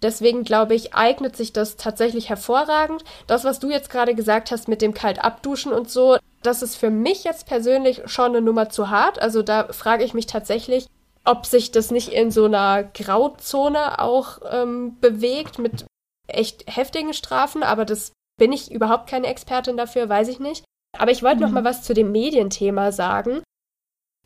[0.02, 3.04] Deswegen glaube ich, eignet sich das tatsächlich hervorragend.
[3.26, 6.76] Das, was du jetzt gerade gesagt hast mit dem kalt abduschen und so, das ist
[6.76, 9.20] für mich jetzt persönlich schon eine Nummer zu hart.
[9.22, 10.86] Also da frage ich mich tatsächlich,
[11.24, 15.86] ob sich das nicht in so einer Grauzone auch ähm, bewegt mit
[16.26, 17.62] echt heftigen Strafen.
[17.62, 20.64] Aber das bin ich überhaupt keine Expertin dafür, weiß ich nicht.
[20.98, 21.42] Aber ich wollte mhm.
[21.42, 23.42] noch mal was zu dem Medienthema sagen.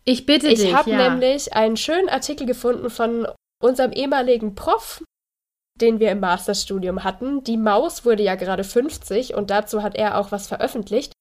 [0.04, 0.68] Ich bitte ich dich.
[0.68, 1.10] Ich habe ja.
[1.10, 3.26] nämlich einen schönen Artikel gefunden von
[3.62, 5.02] unserem ehemaligen Prof,
[5.80, 7.44] den wir im Masterstudium hatten.
[7.44, 11.12] Die Maus wurde ja gerade 50 und dazu hat er auch was veröffentlicht.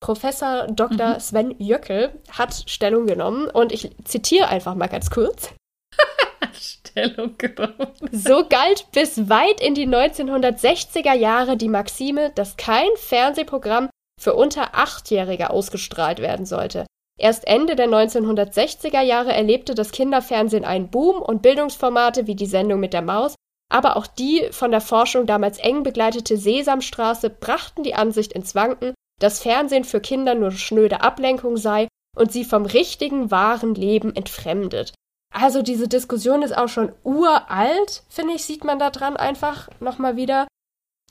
[0.00, 1.14] Professor Dr.
[1.14, 1.20] Mhm.
[1.20, 5.52] Sven Jöckel hat Stellung genommen und ich zitiere einfach mal ganz kurz.
[6.52, 7.92] Stellung genommen.
[8.12, 13.88] So galt bis weit in die 1960er Jahre die Maxime, dass kein Fernsehprogramm
[14.20, 16.86] für unter Achtjährige ausgestrahlt werden sollte.
[17.18, 22.80] Erst Ende der 1960er Jahre erlebte das Kinderfernsehen einen Boom und Bildungsformate wie die Sendung
[22.80, 23.34] mit der Maus
[23.68, 28.94] aber auch die von der Forschung damals eng begleitete Sesamstraße brachten die Ansicht ins Wanken,
[29.20, 34.94] dass Fernsehen für Kinder nur schnöde Ablenkung sei und sie vom richtigen, wahren Leben entfremdet.
[35.34, 40.16] Also diese Diskussion ist auch schon uralt, finde ich, sieht man da dran einfach nochmal
[40.16, 40.46] wieder.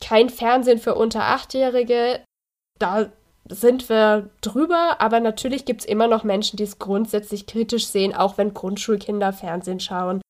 [0.02, 2.24] Kein Fernsehen für unter Achtjährige,
[2.78, 3.10] da
[3.48, 8.14] sind wir drüber, aber natürlich gibt es immer noch Menschen, die es grundsätzlich kritisch sehen,
[8.14, 10.20] auch wenn Grundschulkinder Fernsehen schauen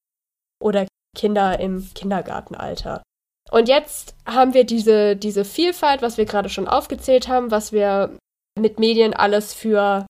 [0.62, 0.86] oder
[1.16, 3.02] Kinder im Kindergartenalter.
[3.50, 8.16] Und jetzt haben wir diese, diese Vielfalt, was wir gerade schon aufgezählt haben, was wir
[8.58, 10.06] mit Medien alles für,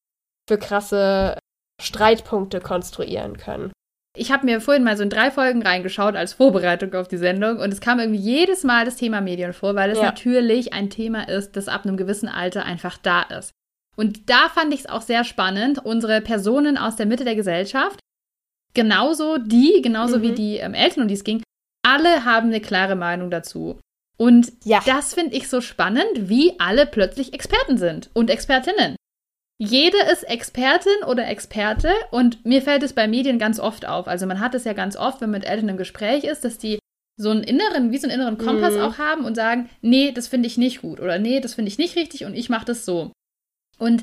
[0.49, 1.38] für krasse
[1.81, 3.73] Streitpunkte konstruieren können.
[4.16, 7.59] Ich habe mir vorhin mal so in drei Folgen reingeschaut als Vorbereitung auf die Sendung
[7.59, 10.05] und es kam irgendwie jedes Mal das Thema Medien vor, weil es ja.
[10.05, 13.51] natürlich ein Thema ist, das ab einem gewissen Alter einfach da ist.
[13.95, 18.01] Und da fand ich es auch sehr spannend, unsere Personen aus der Mitte der Gesellschaft,
[18.77, 20.23] genauso die, genauso mhm.
[20.23, 21.43] wie die ähm, Eltern, um die es ging,
[21.85, 23.81] alle haben eine klare Meinung dazu.
[24.19, 24.81] Und ja.
[24.87, 28.97] das finde ich so spannend, wie alle plötzlich Experten sind und Expertinnen.
[29.59, 34.07] Jede ist Expertin oder Experte und mir fällt es bei Medien ganz oft auf.
[34.07, 36.59] Also man hat es ja ganz oft, wenn man mit Eltern im Gespräch ist, dass
[36.59, 36.79] die
[37.19, 38.81] so einen inneren, wie so einen inneren Kompass mhm.
[38.81, 41.79] auch haben und sagen, nee, das finde ich nicht gut oder nee, das finde ich
[41.79, 43.12] nicht richtig und ich mache das so.
[43.79, 44.03] Und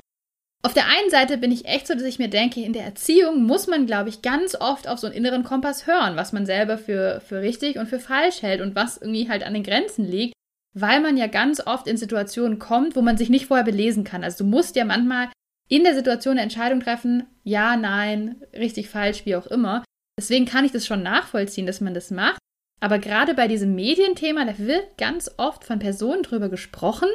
[0.65, 3.43] auf der einen Seite bin ich echt so, dass ich mir denke, in der Erziehung
[3.43, 6.77] muss man, glaube ich, ganz oft auf so einen inneren Kompass hören, was man selber
[6.77, 10.33] für, für richtig und für falsch hält und was irgendwie halt an den Grenzen liegt,
[10.73, 14.23] weil man ja ganz oft in Situationen kommt, wo man sich nicht vorher belesen kann.
[14.23, 15.29] Also du musst ja manchmal
[15.67, 19.83] in der Situation eine Entscheidung treffen, ja, nein, richtig, falsch, wie auch immer.
[20.17, 22.39] Deswegen kann ich das schon nachvollziehen, dass man das macht.
[22.79, 27.09] Aber gerade bei diesem Medienthema, da wird ganz oft von Personen drüber gesprochen,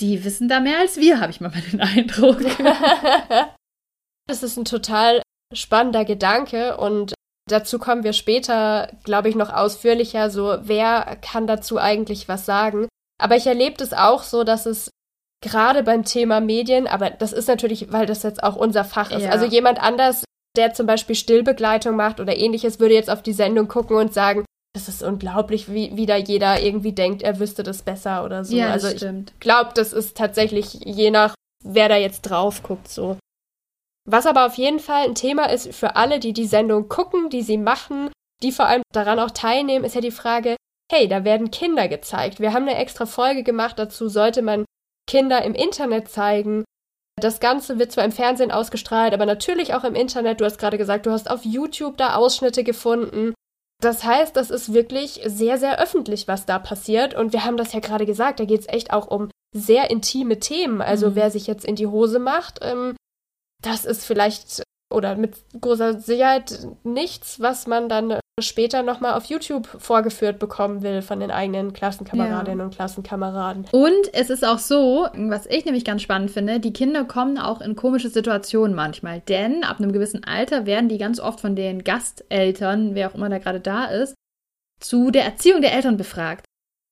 [0.00, 2.38] die wissen da mehr als wir, habe ich mal den Eindruck.
[4.26, 5.22] das ist ein total
[5.54, 7.14] spannender Gedanke und
[7.48, 12.88] dazu kommen wir später, glaube ich, noch ausführlicher, so wer kann dazu eigentlich was sagen.
[13.18, 14.90] Aber ich erlebe es auch so, dass es
[15.42, 19.22] gerade beim Thema Medien, aber das ist natürlich, weil das jetzt auch unser Fach ist.
[19.22, 19.30] Ja.
[19.30, 20.24] Also jemand anders,
[20.56, 24.44] der zum Beispiel Stillbegleitung macht oder ähnliches, würde jetzt auf die Sendung gucken und sagen,
[24.76, 28.54] das ist unglaublich, wie, wie da jeder irgendwie denkt, er wüsste das besser oder so.
[28.54, 29.32] Ja, also stimmt.
[29.32, 31.34] ich glaube, das ist tatsächlich je nach,
[31.64, 33.16] wer da jetzt drauf guckt, so.
[34.08, 37.42] Was aber auf jeden Fall ein Thema ist für alle, die die Sendung gucken, die
[37.42, 38.10] sie machen,
[38.42, 40.56] die vor allem daran auch teilnehmen, ist ja die Frage,
[40.92, 42.38] hey, da werden Kinder gezeigt.
[42.38, 44.66] Wir haben eine extra Folge gemacht dazu, sollte man
[45.08, 46.64] Kinder im Internet zeigen.
[47.18, 50.40] Das Ganze wird zwar im Fernsehen ausgestrahlt, aber natürlich auch im Internet.
[50.40, 53.32] Du hast gerade gesagt, du hast auf YouTube da Ausschnitte gefunden.
[53.82, 57.14] Das heißt, das ist wirklich sehr, sehr öffentlich, was da passiert.
[57.14, 60.38] Und wir haben das ja gerade gesagt, da geht es echt auch um sehr intime
[60.38, 60.80] Themen.
[60.80, 61.14] Also mhm.
[61.16, 62.96] wer sich jetzt in die Hose macht, ähm,
[63.62, 64.62] das ist vielleicht
[64.92, 71.00] oder mit großer Sicherheit nichts, was man dann später nochmal auf YouTube vorgeführt bekommen will
[71.00, 72.64] von den eigenen Klassenkameradinnen ja.
[72.66, 73.64] und Klassenkameraden.
[73.72, 77.62] Und es ist auch so, was ich nämlich ganz spannend finde, die Kinder kommen auch
[77.62, 79.20] in komische Situationen manchmal.
[79.20, 83.30] Denn ab einem gewissen Alter werden die ganz oft von den Gasteltern, wer auch immer
[83.30, 84.14] da gerade da ist,
[84.80, 86.44] zu der Erziehung der Eltern befragt.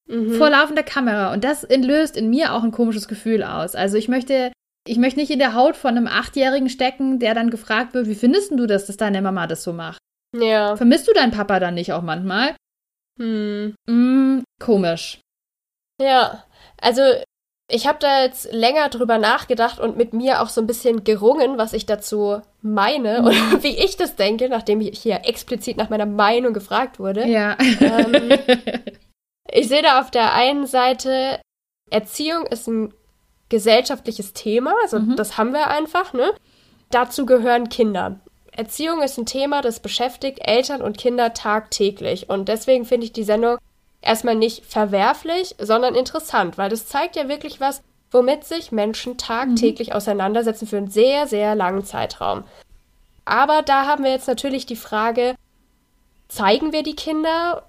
[0.09, 0.37] Mhm.
[0.37, 1.35] Vor laufender Kamera.
[1.35, 3.74] Und das löst in mir auch ein komisches Gefühl aus.
[3.74, 4.50] Also ich möchte
[4.87, 8.14] ich möchte nicht in der Haut von einem Achtjährigen stecken, der dann gefragt wird, wie
[8.14, 9.98] findest du das, dass deine Mama das so macht?
[10.35, 10.77] Ja.
[10.77, 12.57] Vermisst du deinen Papa dann nicht auch manchmal?
[13.18, 13.75] Hm.
[13.87, 15.20] Mm, komisch.
[16.01, 16.44] Ja,
[16.81, 17.03] also
[17.70, 21.57] ich habe da jetzt länger drüber nachgedacht und mit mir auch so ein bisschen gerungen,
[21.57, 23.27] was ich dazu meine mhm.
[23.27, 27.27] und wie ich das denke, nachdem ich hier explizit nach meiner Meinung gefragt wurde.
[27.27, 27.57] Ja.
[27.81, 28.38] Ähm,
[29.51, 31.40] ich sehe da auf der einen Seite,
[31.90, 32.92] Erziehung ist ein
[33.49, 35.16] gesellschaftliches Thema, also mhm.
[35.16, 36.33] das haben wir einfach, ne?
[36.90, 38.20] Dazu gehören Kinder.
[38.57, 42.31] Erziehung ist ein Thema, das beschäftigt Eltern und Kinder tagtäglich.
[42.31, 43.59] Und deswegen finde ich die Sendung
[44.01, 49.88] erstmal nicht verwerflich, sondern interessant, weil das zeigt ja wirklich was, womit sich Menschen tagtäglich
[49.88, 49.95] mhm.
[49.95, 52.45] auseinandersetzen für einen sehr, sehr langen Zeitraum.
[53.25, 55.35] Aber da haben wir jetzt natürlich die Frage,
[56.29, 57.64] zeigen wir die Kinder?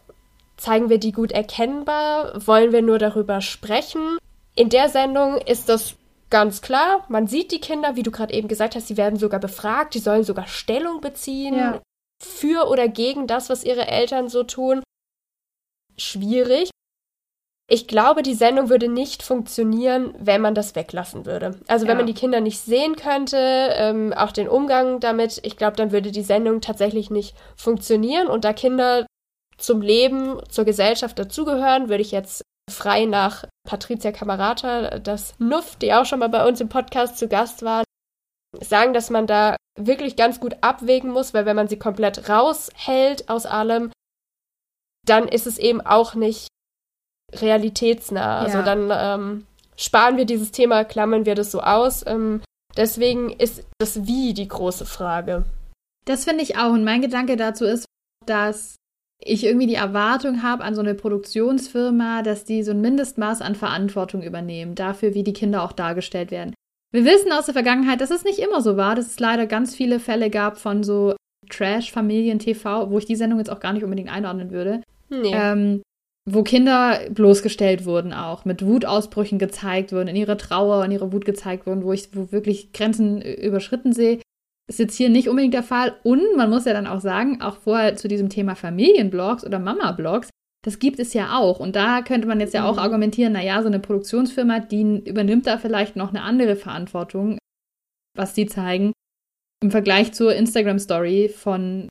[0.58, 2.46] Zeigen wir die gut erkennbar?
[2.46, 4.18] Wollen wir nur darüber sprechen?
[4.56, 5.96] In der Sendung ist das
[6.30, 7.06] ganz klar.
[7.10, 10.00] Man sieht die Kinder, wie du gerade eben gesagt hast, sie werden sogar befragt, die
[10.00, 11.82] sollen sogar Stellung beziehen ja.
[12.22, 14.82] für oder gegen das, was ihre Eltern so tun.
[15.98, 16.70] Schwierig.
[17.68, 21.60] Ich glaube, die Sendung würde nicht funktionieren, wenn man das weglassen würde.
[21.68, 21.98] Also wenn ja.
[21.98, 26.12] man die Kinder nicht sehen könnte, ähm, auch den Umgang damit, ich glaube, dann würde
[26.12, 28.28] die Sendung tatsächlich nicht funktionieren.
[28.28, 29.08] Und da Kinder
[29.58, 35.94] zum Leben, zur Gesellschaft dazugehören, würde ich jetzt frei nach Patricia Camerata, das Nuff, die
[35.94, 37.84] auch schon mal bei uns im Podcast zu Gast war,
[38.62, 43.30] sagen, dass man da wirklich ganz gut abwägen muss, weil wenn man sie komplett raushält
[43.30, 43.92] aus allem,
[45.06, 46.48] dann ist es eben auch nicht
[47.34, 48.40] realitätsnah.
[48.40, 48.64] Also ja.
[48.64, 49.48] Also dann ähm,
[49.78, 52.06] sparen wir dieses Thema, klammern wir das so aus.
[52.08, 52.42] Ähm,
[52.78, 55.46] deswegen ist das Wie die große Frage.
[56.06, 56.72] Das finde ich auch.
[56.72, 57.86] Und mein Gedanke dazu ist,
[58.26, 58.76] dass
[59.24, 63.56] ich irgendwie die Erwartung habe an so eine Produktionsfirma, dass die so ein Mindestmaß an
[63.56, 66.54] Verantwortung übernehmen, dafür, wie die Kinder auch dargestellt werden.
[66.92, 69.76] Wir wissen aus der Vergangenheit, dass es nicht immer so war, dass es leider ganz
[69.76, 71.16] viele Fälle gab von so
[71.50, 74.82] Trash-Familien-TV, wo ich die Sendung jetzt auch gar nicht unbedingt einordnen würde.
[75.10, 75.32] Nee.
[75.34, 75.82] Ähm,
[76.28, 81.24] wo Kinder bloßgestellt wurden auch, mit Wutausbrüchen gezeigt wurden, in ihrer Trauer und ihrer Wut
[81.24, 84.20] gezeigt wurden, wo ich wo wirklich Grenzen überschritten sehe.
[84.68, 86.00] Ist jetzt hier nicht unbedingt der Fall.
[86.04, 90.30] Und man muss ja dann auch sagen, auch vorher zu diesem Thema Familienblogs oder Mama-Blogs,
[90.66, 91.60] das gibt es ja auch.
[91.60, 92.80] Und da könnte man jetzt ja auch mhm.
[92.80, 97.38] argumentieren, naja, so eine Produktionsfirma, die übernimmt da vielleicht noch eine andere Verantwortung,
[98.18, 98.92] was die zeigen,
[99.64, 101.88] im Vergleich zur Instagram-Story von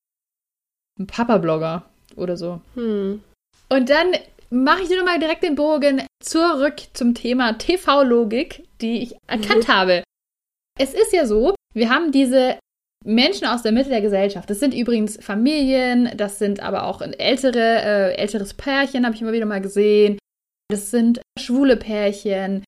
[0.98, 1.84] einem Papa-Blogger
[2.16, 2.60] oder so.
[2.74, 3.22] Hm.
[3.68, 4.12] Und dann
[4.50, 9.72] mache ich dir nochmal direkt den Bogen zurück zum Thema TV-Logik, die ich erkannt mhm.
[9.72, 10.04] habe.
[10.78, 12.58] Es ist ja so, wir haben diese
[13.04, 14.48] Menschen aus der Mitte der Gesellschaft.
[14.48, 19.32] Das sind übrigens Familien, das sind aber auch ältere, äh, älteres Pärchen, habe ich immer
[19.32, 20.18] wieder mal gesehen.
[20.70, 22.64] Das sind schwule Pärchen,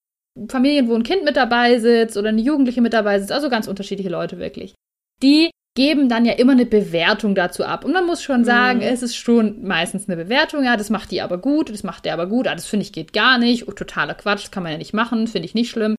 [0.49, 3.67] Familien, wo ein Kind mit dabei sitzt oder eine Jugendliche mit dabei sitzt, also ganz
[3.67, 4.75] unterschiedliche Leute wirklich.
[5.23, 7.85] Die geben dann ja immer eine Bewertung dazu ab.
[7.85, 8.87] Und man muss schon sagen, mhm.
[8.87, 12.15] es ist schon meistens eine Bewertung, ja, das macht die aber gut, das macht der
[12.15, 14.73] aber gut, ah, das finde ich geht gar nicht, oh, totaler Quatsch, das kann man
[14.73, 15.95] ja nicht machen, finde ich nicht schlimm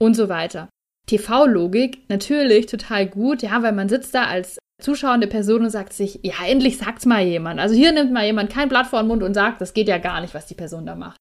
[0.00, 0.68] und so weiter.
[1.06, 6.20] TV-Logik natürlich total gut, ja, weil man sitzt da als zuschauende Person und sagt sich,
[6.22, 7.60] ja, endlich sagt's mal jemand.
[7.60, 9.98] Also hier nimmt mal jemand kein Blatt vor den Mund und sagt, das geht ja
[9.98, 11.16] gar nicht, was die Person da macht.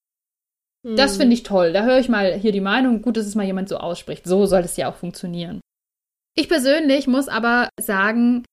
[0.86, 0.96] Hm.
[0.96, 1.74] Das finde ich toll.
[1.74, 3.02] Da höre ich mal hier die Meinung.
[3.02, 4.26] Gut, dass es mal jemand so ausspricht.
[4.26, 5.62] So soll es ja auch funktionieren.
[6.36, 8.46] Ich persönlich muss aber sagen,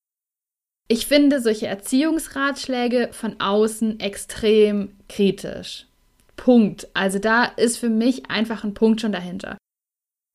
[0.88, 5.86] ich finde solche Erziehungsratschläge von außen extrem kritisch.
[6.36, 6.88] Punkt.
[6.94, 9.58] Also da ist für mich einfach ein Punkt schon dahinter.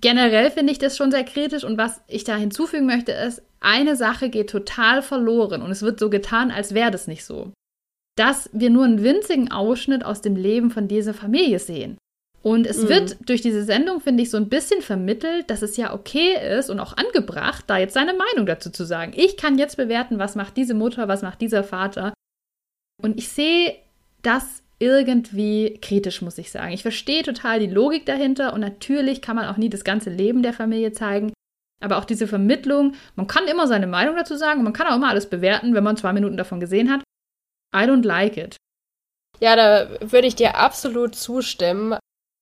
[0.03, 3.95] Generell finde ich das schon sehr kritisch und was ich da hinzufügen möchte ist, eine
[3.95, 7.53] Sache geht total verloren und es wird so getan, als wäre das nicht so.
[8.17, 11.97] Dass wir nur einen winzigen Ausschnitt aus dem Leben von dieser Familie sehen.
[12.41, 12.89] Und es mhm.
[12.89, 16.69] wird durch diese Sendung, finde ich, so ein bisschen vermittelt, dass es ja okay ist
[16.69, 19.13] und auch angebracht, da jetzt seine Meinung dazu zu sagen.
[19.15, 22.13] Ich kann jetzt bewerten, was macht diese Mutter, was macht dieser Vater.
[23.01, 23.77] Und ich sehe
[24.21, 26.73] das irgendwie kritisch, muss ich sagen.
[26.73, 30.43] Ich verstehe total die Logik dahinter und natürlich kann man auch nie das ganze Leben
[30.43, 31.31] der Familie zeigen.
[31.81, 34.95] Aber auch diese Vermittlung, man kann immer seine Meinung dazu sagen und man kann auch
[34.95, 37.01] immer alles bewerten, wenn man zwei Minuten davon gesehen hat.
[37.75, 38.57] I don't like it.
[39.39, 41.97] Ja, da würde ich dir absolut zustimmen.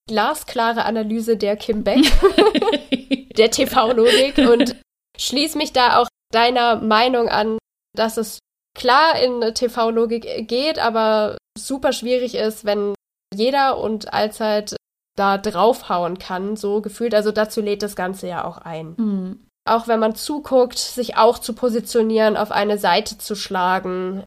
[0.09, 2.03] Glasklare Analyse der Kim Beck,
[3.37, 4.75] der TV-Logik und
[5.17, 7.57] schließe mich da auch deiner Meinung an,
[7.95, 8.39] dass es
[8.73, 12.93] klar in TV-Logik geht, aber super schwierig ist, wenn
[13.33, 14.75] jeder und allzeit
[15.17, 17.13] da draufhauen kann, so gefühlt.
[17.13, 18.95] Also dazu lädt das Ganze ja auch ein.
[18.97, 19.47] Mhm.
[19.69, 24.23] Auch wenn man zuguckt, sich auch zu positionieren, auf eine Seite zu schlagen,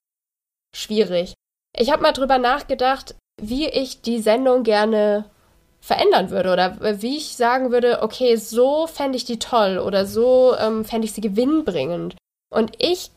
[0.75, 1.35] schwierig.
[1.77, 5.25] Ich habe mal drüber nachgedacht, wie ich die Sendung gerne
[5.81, 10.55] verändern würde oder wie ich sagen würde, okay, so fände ich die toll oder so
[10.57, 12.17] ähm, fände ich sie gewinnbringend.
[12.51, 13.11] Und ich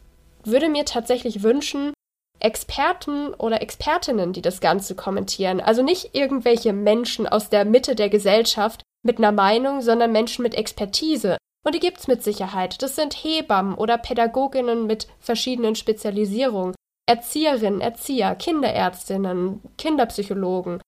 [0.47, 1.93] würde mir tatsächlich wünschen,
[2.39, 5.59] Experten oder Expertinnen, die das Ganze kommentieren.
[5.59, 10.55] Also nicht irgendwelche Menschen aus der Mitte der Gesellschaft mit einer Meinung, sondern Menschen mit
[10.55, 11.37] Expertise.
[11.65, 12.81] Und die gibt's mit Sicherheit.
[12.81, 16.75] Das sind Hebammen oder Pädagoginnen mit verschiedenen Spezialisierungen,
[17.07, 20.81] Erzieherinnen, Erzieher, Kinderärztinnen, Kinderpsychologen.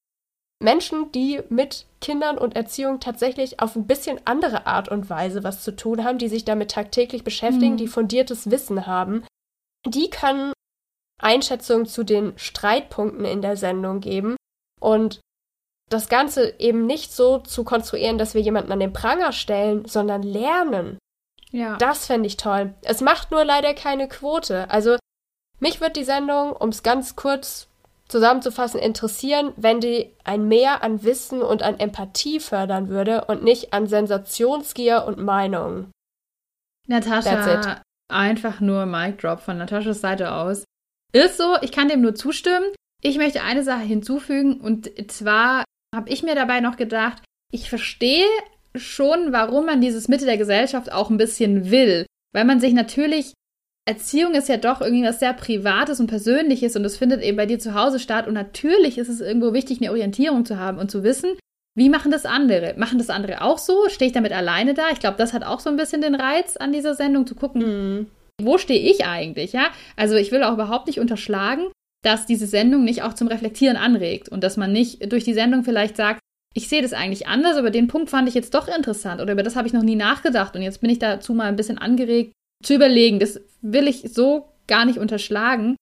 [0.62, 5.64] Menschen, die mit Kindern und Erziehung tatsächlich auf ein bisschen andere Art und Weise was
[5.64, 7.78] zu tun haben, die sich damit tagtäglich beschäftigen, mhm.
[7.78, 9.24] die fundiertes Wissen haben,
[9.86, 10.54] die können
[11.20, 14.36] Einschätzungen zu den Streitpunkten in der Sendung geben
[14.80, 15.20] und
[15.90, 20.22] das Ganze eben nicht so zu konstruieren, dass wir jemanden an den Pranger stellen, sondern
[20.22, 21.00] lernen.
[21.52, 21.78] Ja.
[21.78, 22.76] Das fände ich toll.
[22.84, 24.70] Es macht nur leider keine Quote.
[24.70, 24.98] Also
[25.60, 27.68] mich wird die Sendung, um es ganz kurz
[28.08, 33.74] zusammenzufassen, interessieren, wenn die ein Mehr an Wissen und an Empathie fördern würde und nicht
[33.74, 35.92] an Sensationsgier und Meinung.
[36.88, 40.66] Natascha, einfach nur Mic Drop von Nataschas Seite aus.
[41.14, 42.66] Ist so, ich kann dem nur zustimmen.
[43.02, 45.64] Ich möchte eine Sache hinzufügen und zwar
[45.96, 48.28] habe ich mir dabei noch gedacht, ich verstehe
[48.76, 52.06] schon, warum man dieses Mitte der Gesellschaft auch ein bisschen will.
[52.34, 53.34] Weil man sich natürlich,
[53.88, 57.48] Erziehung ist ja doch irgendwie was sehr Privates und Persönliches und es findet eben bei
[57.48, 60.92] dir zu Hause statt und natürlich ist es irgendwo wichtig, eine Orientierung zu haben und
[60.92, 61.32] zu wissen,
[61.80, 62.76] wie machen das andere?
[62.78, 63.90] Machen das andere auch so?
[63.90, 64.90] Stehe ich damit alleine da?
[64.92, 67.62] Ich glaube, das hat auch so ein bisschen den Reiz an dieser Sendung, zu gucken,
[67.64, 68.08] mhm
[68.42, 69.70] wo stehe ich eigentlich, ja?
[69.96, 71.68] Also ich will auch überhaupt nicht unterschlagen,
[72.04, 75.64] dass diese Sendung nicht auch zum Reflektieren anregt und dass man nicht durch die Sendung
[75.64, 76.20] vielleicht sagt,
[76.56, 79.44] ich sehe das eigentlich anders, aber den Punkt fand ich jetzt doch interessant oder über
[79.44, 82.34] das habe ich noch nie nachgedacht und jetzt bin ich dazu mal ein bisschen angeregt
[82.64, 83.20] zu überlegen.
[83.20, 85.76] Das will ich so gar nicht unterschlagen.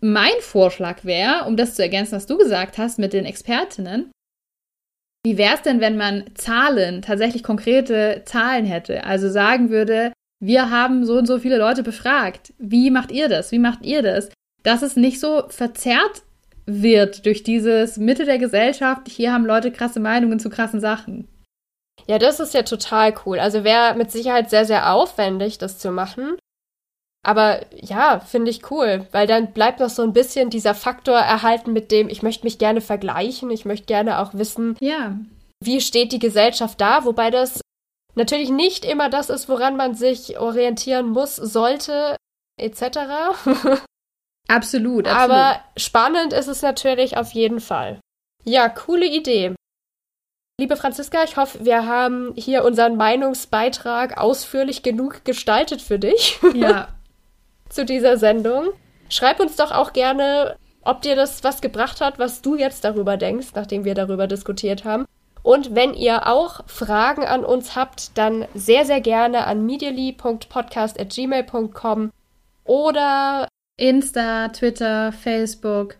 [0.00, 4.10] Mein Vorschlag wäre, um das zu ergänzen, was du gesagt hast mit den Expertinnen,
[5.28, 9.04] wie wäre es denn, wenn man Zahlen, tatsächlich konkrete Zahlen hätte?
[9.04, 10.10] Also sagen würde,
[10.40, 12.54] wir haben so und so viele Leute befragt.
[12.56, 13.52] Wie macht ihr das?
[13.52, 14.30] Wie macht ihr das?
[14.62, 16.22] Dass es nicht so verzerrt
[16.64, 21.28] wird durch dieses Mitte der Gesellschaft, hier haben Leute krasse Meinungen zu krassen Sachen.
[22.06, 23.38] Ja, das ist ja total cool.
[23.38, 26.38] Also wäre mit Sicherheit sehr, sehr aufwendig, das zu machen.
[27.22, 31.72] Aber ja, finde ich cool, weil dann bleibt noch so ein bisschen dieser Faktor erhalten,
[31.72, 35.16] mit dem ich möchte mich gerne vergleichen, ich möchte gerne auch wissen, ja.
[35.62, 37.60] wie steht die Gesellschaft da, wobei das
[38.14, 42.16] natürlich nicht immer das ist, woran man sich orientieren muss, sollte,
[42.58, 42.82] etc.
[42.82, 43.80] absolut,
[44.48, 45.08] absolut.
[45.08, 48.00] Aber spannend ist es natürlich auf jeden Fall.
[48.44, 49.54] Ja, coole Idee.
[50.60, 56.38] Liebe Franziska, ich hoffe, wir haben hier unseren Meinungsbeitrag ausführlich genug gestaltet für dich.
[56.54, 56.88] Ja.
[57.68, 58.68] zu dieser Sendung.
[59.08, 63.16] Schreib uns doch auch gerne, ob dir das was gebracht hat, was du jetzt darüber
[63.16, 65.04] denkst, nachdem wir darüber diskutiert haben.
[65.42, 72.10] Und wenn ihr auch Fragen an uns habt, dann sehr, sehr gerne an medially.podcast.gmail.com
[72.64, 75.96] oder Insta, Twitter, Facebook.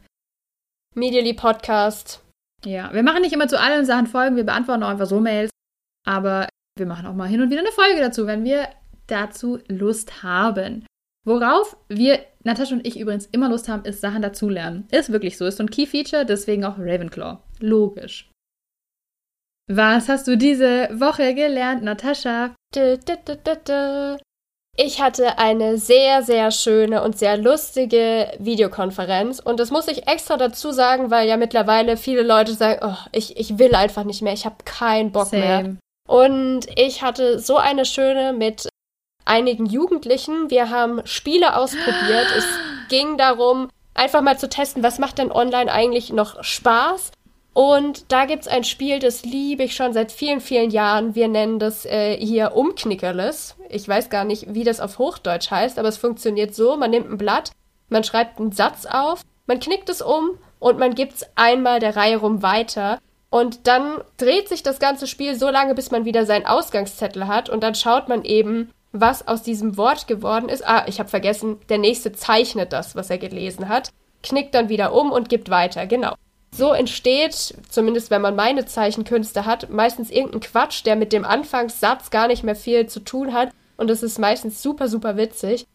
[0.95, 2.23] Medially Podcast.
[2.65, 5.51] Ja, wir machen nicht immer zu allen Sachen Folgen, wir beantworten auch einfach so Mails.
[6.05, 8.69] Aber wir machen auch mal hin und wieder eine Folge dazu, wenn wir
[9.07, 10.85] dazu Lust haben.
[11.29, 14.89] Worauf wir, Natascha und ich übrigens immer Lust haben, ist Sachen dazulernen.
[14.91, 17.37] Ist wirklich so, ist so ein Key-Feature, deswegen auch Ravenclaw.
[17.61, 18.31] Logisch.
[19.71, 22.55] Was hast du diese Woche gelernt, Natascha?
[24.77, 29.39] Ich hatte eine sehr, sehr schöne und sehr lustige Videokonferenz.
[29.39, 33.37] Und das muss ich extra dazu sagen, weil ja mittlerweile viele Leute sagen, oh, ich,
[33.37, 35.43] ich will einfach nicht mehr, ich habe keinen Bock Same.
[35.43, 35.77] mehr.
[36.09, 38.71] Und ich hatte so eine schöne mit
[39.29, 40.51] einigen Jugendlichen.
[40.51, 42.27] Wir haben Spiele ausprobiert.
[42.37, 42.47] es
[42.89, 47.13] ging darum, einfach mal zu testen, was macht denn online eigentlich noch Spaß?
[47.53, 51.17] Und da gibt es ein Spiel, das liebe ich schon seit vielen, vielen Jahren.
[51.17, 53.57] Wir nennen das äh, hier Umknickerles.
[53.69, 56.77] Ich weiß gar nicht, wie das auf Hochdeutsch heißt, aber es funktioniert so.
[56.77, 57.51] Man nimmt ein Blatt,
[57.89, 61.97] man schreibt einen Satz auf, man knickt es um und man gibt es einmal der
[61.97, 63.01] Reihe rum weiter.
[63.31, 67.51] Und dann dreht sich das ganze Spiel so lange, bis man wieder seinen Ausgangszettel hat.
[67.51, 70.67] Und dann schaut man eben, was aus diesem Wort geworden ist.
[70.67, 73.91] Ah, ich habe vergessen, der nächste zeichnet das, was er gelesen hat,
[74.23, 75.87] knickt dann wieder um und gibt weiter.
[75.87, 76.15] Genau.
[76.51, 82.11] So entsteht, zumindest wenn man meine Zeichenkünste hat, meistens irgendein Quatsch, der mit dem Anfangssatz
[82.11, 83.51] gar nicht mehr viel zu tun hat.
[83.77, 85.67] und es ist meistens super, super witzig.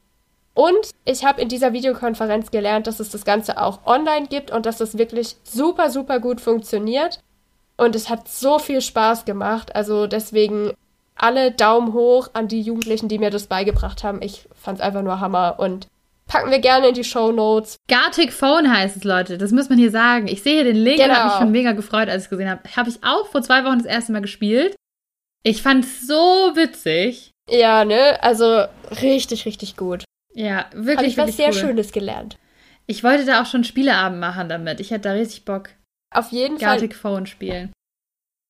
[0.56, 4.66] Und ich habe in dieser Videokonferenz gelernt, dass es das Ganze auch online gibt und
[4.66, 7.22] dass das wirklich super, super gut funktioniert.
[7.78, 9.76] Und es hat so viel Spaß gemacht.
[9.76, 10.74] Also deswegen
[11.24, 14.22] alle Daumen hoch an die Jugendlichen, die mir das beigebracht haben.
[14.22, 15.88] Ich fand es einfach nur Hammer und
[16.28, 17.78] packen wir gerne in die Show Notes.
[17.88, 19.38] Gartic Phone heißt es, Leute.
[19.38, 20.28] Das muss man hier sagen.
[20.28, 21.14] Ich sehe hier den Link genau.
[21.14, 22.62] habe mich schon mega gefreut, als ich es gesehen habe.
[22.76, 24.76] Habe ich auch vor zwei Wochen das erste Mal gespielt.
[25.44, 26.16] Ich fand es so
[26.56, 27.32] witzig.
[27.50, 28.22] Ja, ne?
[28.22, 28.66] Also
[29.02, 30.04] richtig, richtig gut.
[30.34, 31.18] Ja, wirklich.
[31.18, 31.54] Habe ich was sehr cool.
[31.54, 32.38] Schönes gelernt.
[32.86, 34.82] Ich wollte da auch schon Spieleabend machen damit.
[34.82, 35.70] Ich hätte da richtig Bock.
[36.14, 36.78] Auf jeden Gartic Fall.
[36.80, 37.72] Gartic Phone spielen.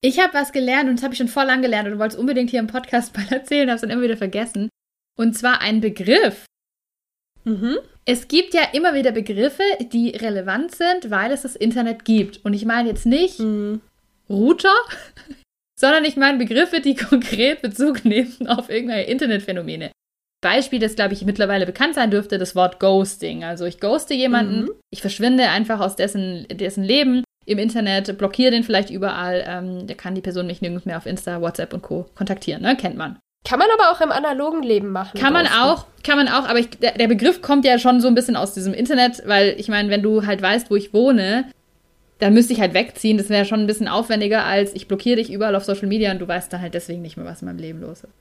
[0.06, 2.20] Ich habe was gelernt und das habe ich schon voll lang gelernt und wollte es
[2.20, 4.70] unbedingt hier im Podcast mal erzählen, habe es dann immer wieder vergessen.
[5.18, 6.46] Und zwar ein Begriff.
[7.46, 7.78] Mhm.
[8.06, 12.44] Es gibt ja immer wieder Begriffe, die relevant sind, weil es das Internet gibt.
[12.44, 13.80] Und ich meine jetzt nicht mhm.
[14.30, 14.76] Router,
[15.80, 19.92] sondern ich meine Begriffe, die konkret Bezug nehmen auf irgendwelche Internetphänomene.
[20.42, 23.46] Beispiel, das glaube ich mittlerweile bekannt sein dürfte, das Wort Ghosting.
[23.46, 24.72] Also ich ghoste jemanden, mhm.
[24.92, 29.94] ich verschwinde einfach aus dessen, dessen Leben im Internet, blockiere den vielleicht überall, ähm, da
[29.94, 32.06] kann die Person mich nirgends mehr auf Insta, WhatsApp und Co.
[32.16, 32.76] kontaktieren, ne?
[32.76, 33.18] Kennt man.
[33.46, 35.20] Kann man aber auch im analogen Leben machen.
[35.20, 38.08] Kann man auch, kann man auch, aber ich, der, der, Begriff kommt ja schon so
[38.08, 41.46] ein bisschen aus diesem Internet, weil ich meine, wenn du halt weißt, wo ich wohne,
[42.20, 43.18] dann müsste ich halt wegziehen.
[43.18, 46.20] Das wäre schon ein bisschen aufwendiger, als ich blockiere dich überall auf Social Media und
[46.20, 48.14] du weißt dann halt deswegen nicht mehr, was in meinem Leben los ist.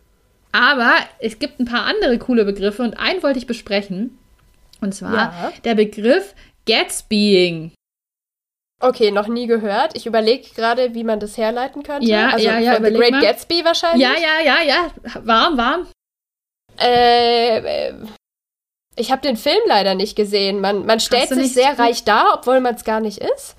[0.50, 4.18] Aber es gibt ein paar andere coole Begriffe und einen wollte ich besprechen.
[4.80, 5.52] Und zwar ja.
[5.64, 6.34] der Begriff
[6.66, 7.70] Gatsbying.
[8.82, 9.96] Okay, noch nie gehört.
[9.96, 12.06] Ich überlege gerade, wie man das herleiten könnte.
[12.08, 12.74] Ja, also ja, ja.
[12.74, 13.22] Von The Great mal.
[13.22, 14.02] Gatsby wahrscheinlich.
[14.02, 14.90] Ja, ja, ja, ja.
[15.24, 15.86] Warm, warm.
[16.78, 17.92] Äh,
[18.96, 20.60] ich habe den Film leider nicht gesehen.
[20.60, 23.56] Man, man stellt sich sehr reich dar, obwohl man es gar nicht ist.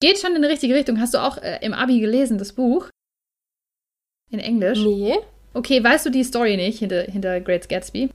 [0.00, 1.00] Geht schon in die richtige Richtung.
[1.00, 2.88] Hast du auch äh, im Abi gelesen, das Buch?
[4.30, 4.78] In Englisch?
[4.78, 5.18] Nee.
[5.52, 8.10] Okay, weißt du die Story nicht hinter, hinter Great Gatsby?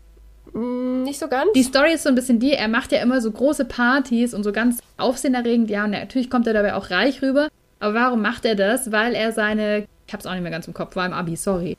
[0.54, 1.52] Mm, nicht so ganz.
[1.54, 4.44] Die Story ist so ein bisschen die, er macht ja immer so große Partys und
[4.44, 7.50] so ganz aufsehenerregend, ja, und natürlich kommt er dabei auch reich rüber.
[7.80, 8.92] Aber warum macht er das?
[8.92, 11.78] Weil er seine, ich hab's auch nicht mehr ganz im Kopf, war im Abi, sorry.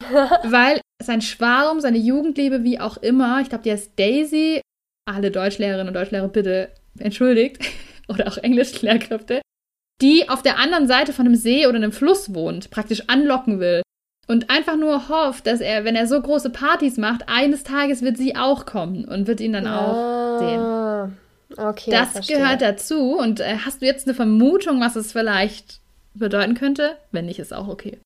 [0.44, 4.60] Weil sein Schwarm, seine Jugendliebe, wie auch immer, ich glaube, die heißt Daisy,
[5.08, 7.58] alle Deutschlehrerinnen und Deutschlehrer bitte entschuldigt,
[8.08, 9.42] oder auch Englischlehrkräfte,
[10.00, 13.82] die auf der anderen Seite von einem See oder einem Fluss wohnt, praktisch anlocken will
[14.26, 18.16] und einfach nur hofft, dass er, wenn er so große Partys macht, eines Tages wird
[18.16, 21.16] sie auch kommen und wird ihn dann auch ah, sehen.
[21.56, 22.38] Okay, das verstehe.
[22.38, 23.16] gehört dazu.
[23.16, 25.80] Und äh, hast du jetzt eine Vermutung, was es vielleicht
[26.14, 26.96] bedeuten könnte?
[27.12, 28.00] Wenn nicht, ist auch okay.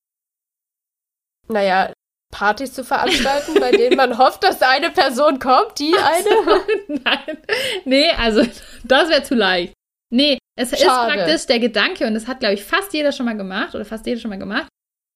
[1.49, 1.93] Naja,
[2.31, 6.63] Partys zu veranstalten, bei denen man hofft, dass eine Person kommt, die eine.
[7.05, 7.39] Nein.
[7.85, 8.43] Nee, also
[8.85, 9.73] das wäre zu leicht.
[10.13, 10.83] Nee, es Schade.
[10.83, 13.85] ist praktisch der Gedanke, und das hat, glaube ich, fast jeder schon mal gemacht, oder
[13.85, 14.69] fast jeder schon mal gemacht,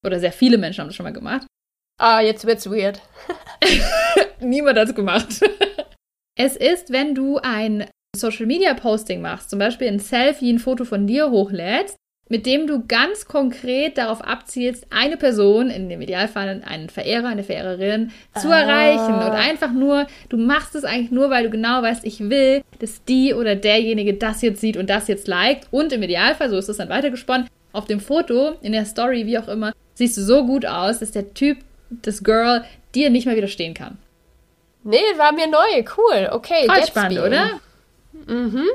[0.05, 1.47] oder sehr viele Menschen haben das schon mal gemacht.
[1.99, 3.01] Ah, jetzt wird's weird.
[4.41, 5.41] Niemand hat's gemacht.
[6.37, 7.87] es ist, wenn du ein
[8.17, 11.97] Social Media Posting machst, zum Beispiel ein Selfie, ein Foto von dir hochlädst,
[12.29, 17.45] mit dem du ganz konkret darauf abzielst, eine Person, in dem Idealfall einen Verehrer, eine
[17.45, 18.61] Verehrerin, zu ah.
[18.61, 19.15] erreichen.
[19.15, 23.05] Und einfach nur, du machst es eigentlich nur, weil du genau weißt, ich will, dass
[23.05, 25.69] die oder derjenige das jetzt sieht und das jetzt liked.
[25.71, 29.39] Und im Idealfall, so ist es dann weitergesponnen, auf dem Foto, in der Story, wie
[29.39, 31.59] auch immer, siehst du so gut aus, dass der Typ,
[31.91, 32.65] das Girl,
[32.95, 33.99] dir nicht mehr widerstehen kann.
[34.85, 35.85] Nee, war mir neu.
[35.97, 36.29] Cool.
[36.31, 36.67] Okay.
[36.67, 37.61] Voll spannend, oder?
[38.27, 38.67] Mhm.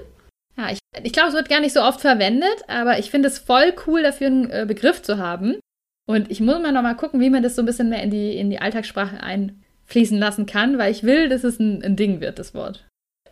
[0.58, 3.40] Ja, ich, ich glaube, es wird gar nicht so oft verwendet, aber ich finde es
[3.40, 5.60] voll cool, dafür einen äh, Begriff zu haben.
[6.08, 8.10] Und ich muss mal noch mal gucken, wie man das so ein bisschen mehr in
[8.10, 12.20] die, in die Alltagssprache einfließen lassen kann, weil ich will, dass es ein, ein Ding
[12.20, 12.86] wird, das Wort.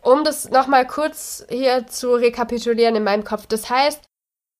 [0.03, 3.47] Um das noch mal kurz hier zu rekapitulieren in meinem Kopf.
[3.47, 4.06] Das heißt,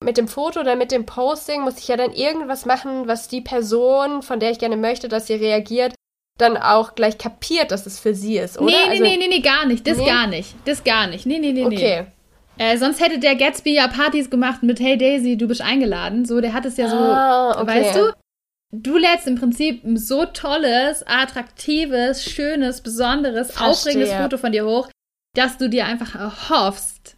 [0.04, 3.42] mit dem Foto oder mit dem Posting muss ich ja dann irgendwas machen, was die
[3.42, 5.94] Person, von der ich gerne möchte, dass sie reagiert,
[6.38, 8.68] dann auch gleich kapiert, dass es für sie ist, oder?
[8.68, 9.88] Nee, nee, also, nee, nee, nee, gar nicht.
[9.88, 10.06] Das nee?
[10.06, 10.56] gar nicht.
[10.66, 11.26] Das gar nicht.
[11.26, 12.06] Nee, nee, nee, okay.
[12.58, 12.64] nee.
[12.64, 16.26] Äh, sonst hätte der Gatsby ja Partys gemacht mit Hey Daisy, du bist eingeladen.
[16.26, 17.68] So, der hat es ja so, ah, okay.
[17.68, 18.14] weißt du?
[18.72, 23.68] Du lädst im Prinzip ein so tolles, attraktives, schönes, besonderes, Verstehe.
[23.68, 24.90] aufregendes Foto von dir hoch,
[25.36, 27.16] dass du dir einfach erhoffst,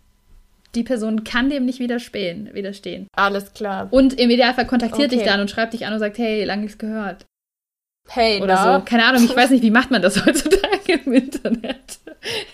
[0.76, 2.54] die Person kann dem nicht widerstehen.
[2.54, 3.08] widerstehen.
[3.16, 3.88] Alles klar.
[3.92, 5.18] Und im Idealfall kontaktiert okay.
[5.18, 7.26] dich dann und schreibt dich an und sagt, hey, lange nichts gehört.
[8.08, 8.80] Hey, Oder na?
[8.80, 8.86] so.
[8.86, 12.00] Keine Ahnung, ich weiß nicht, wie macht man das heutzutage im Internet?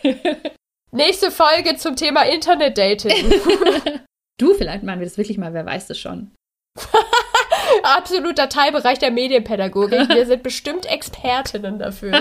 [0.91, 3.31] Nächste Folge zum Thema Internet-Dating.
[4.39, 6.31] du, vielleicht machen wir das wirklich mal, wer weiß das schon.
[7.83, 10.09] Absoluter Teilbereich der Medienpädagogik.
[10.09, 12.11] Wir sind bestimmt Expertinnen dafür.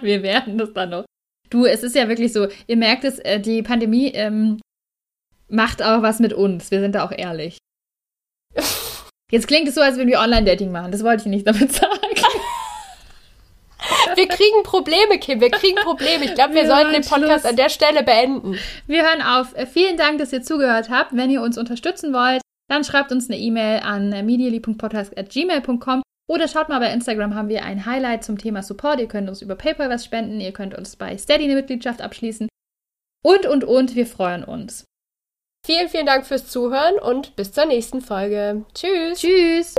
[0.00, 1.04] wir werden das dann noch.
[1.50, 4.58] Du, es ist ja wirklich so, ihr merkt es, äh, die Pandemie ähm,
[5.48, 6.70] macht auch was mit uns.
[6.70, 7.58] Wir sind da auch ehrlich.
[9.30, 10.92] Jetzt klingt es so, als würden wir Online-Dating machen.
[10.92, 11.92] Das wollte ich nicht damit sagen.
[14.14, 15.40] wir kriegen Probleme, Kim.
[15.40, 16.24] Wir kriegen Probleme.
[16.24, 17.44] Ich glaube, wir, wir sollten den Podcast Schluss.
[17.44, 18.58] an der Stelle beenden.
[18.86, 19.56] Wir hören auf.
[19.56, 21.16] Äh, vielen Dank, dass ihr zugehört habt.
[21.16, 26.78] Wenn ihr uns unterstützen wollt, dann schreibt uns eine E-Mail an medially.podcast.gmail.com oder schaut mal
[26.78, 29.00] bei Instagram, haben wir ein Highlight zum Thema Support.
[29.00, 32.48] Ihr könnt uns über PayPal was spenden, ihr könnt uns bei Steady eine Mitgliedschaft abschließen.
[33.22, 34.84] Und, und, und, wir freuen uns.
[35.64, 38.64] Vielen, vielen Dank fürs Zuhören und bis zur nächsten Folge.
[38.74, 39.18] Tschüss.
[39.18, 39.74] Tschüss.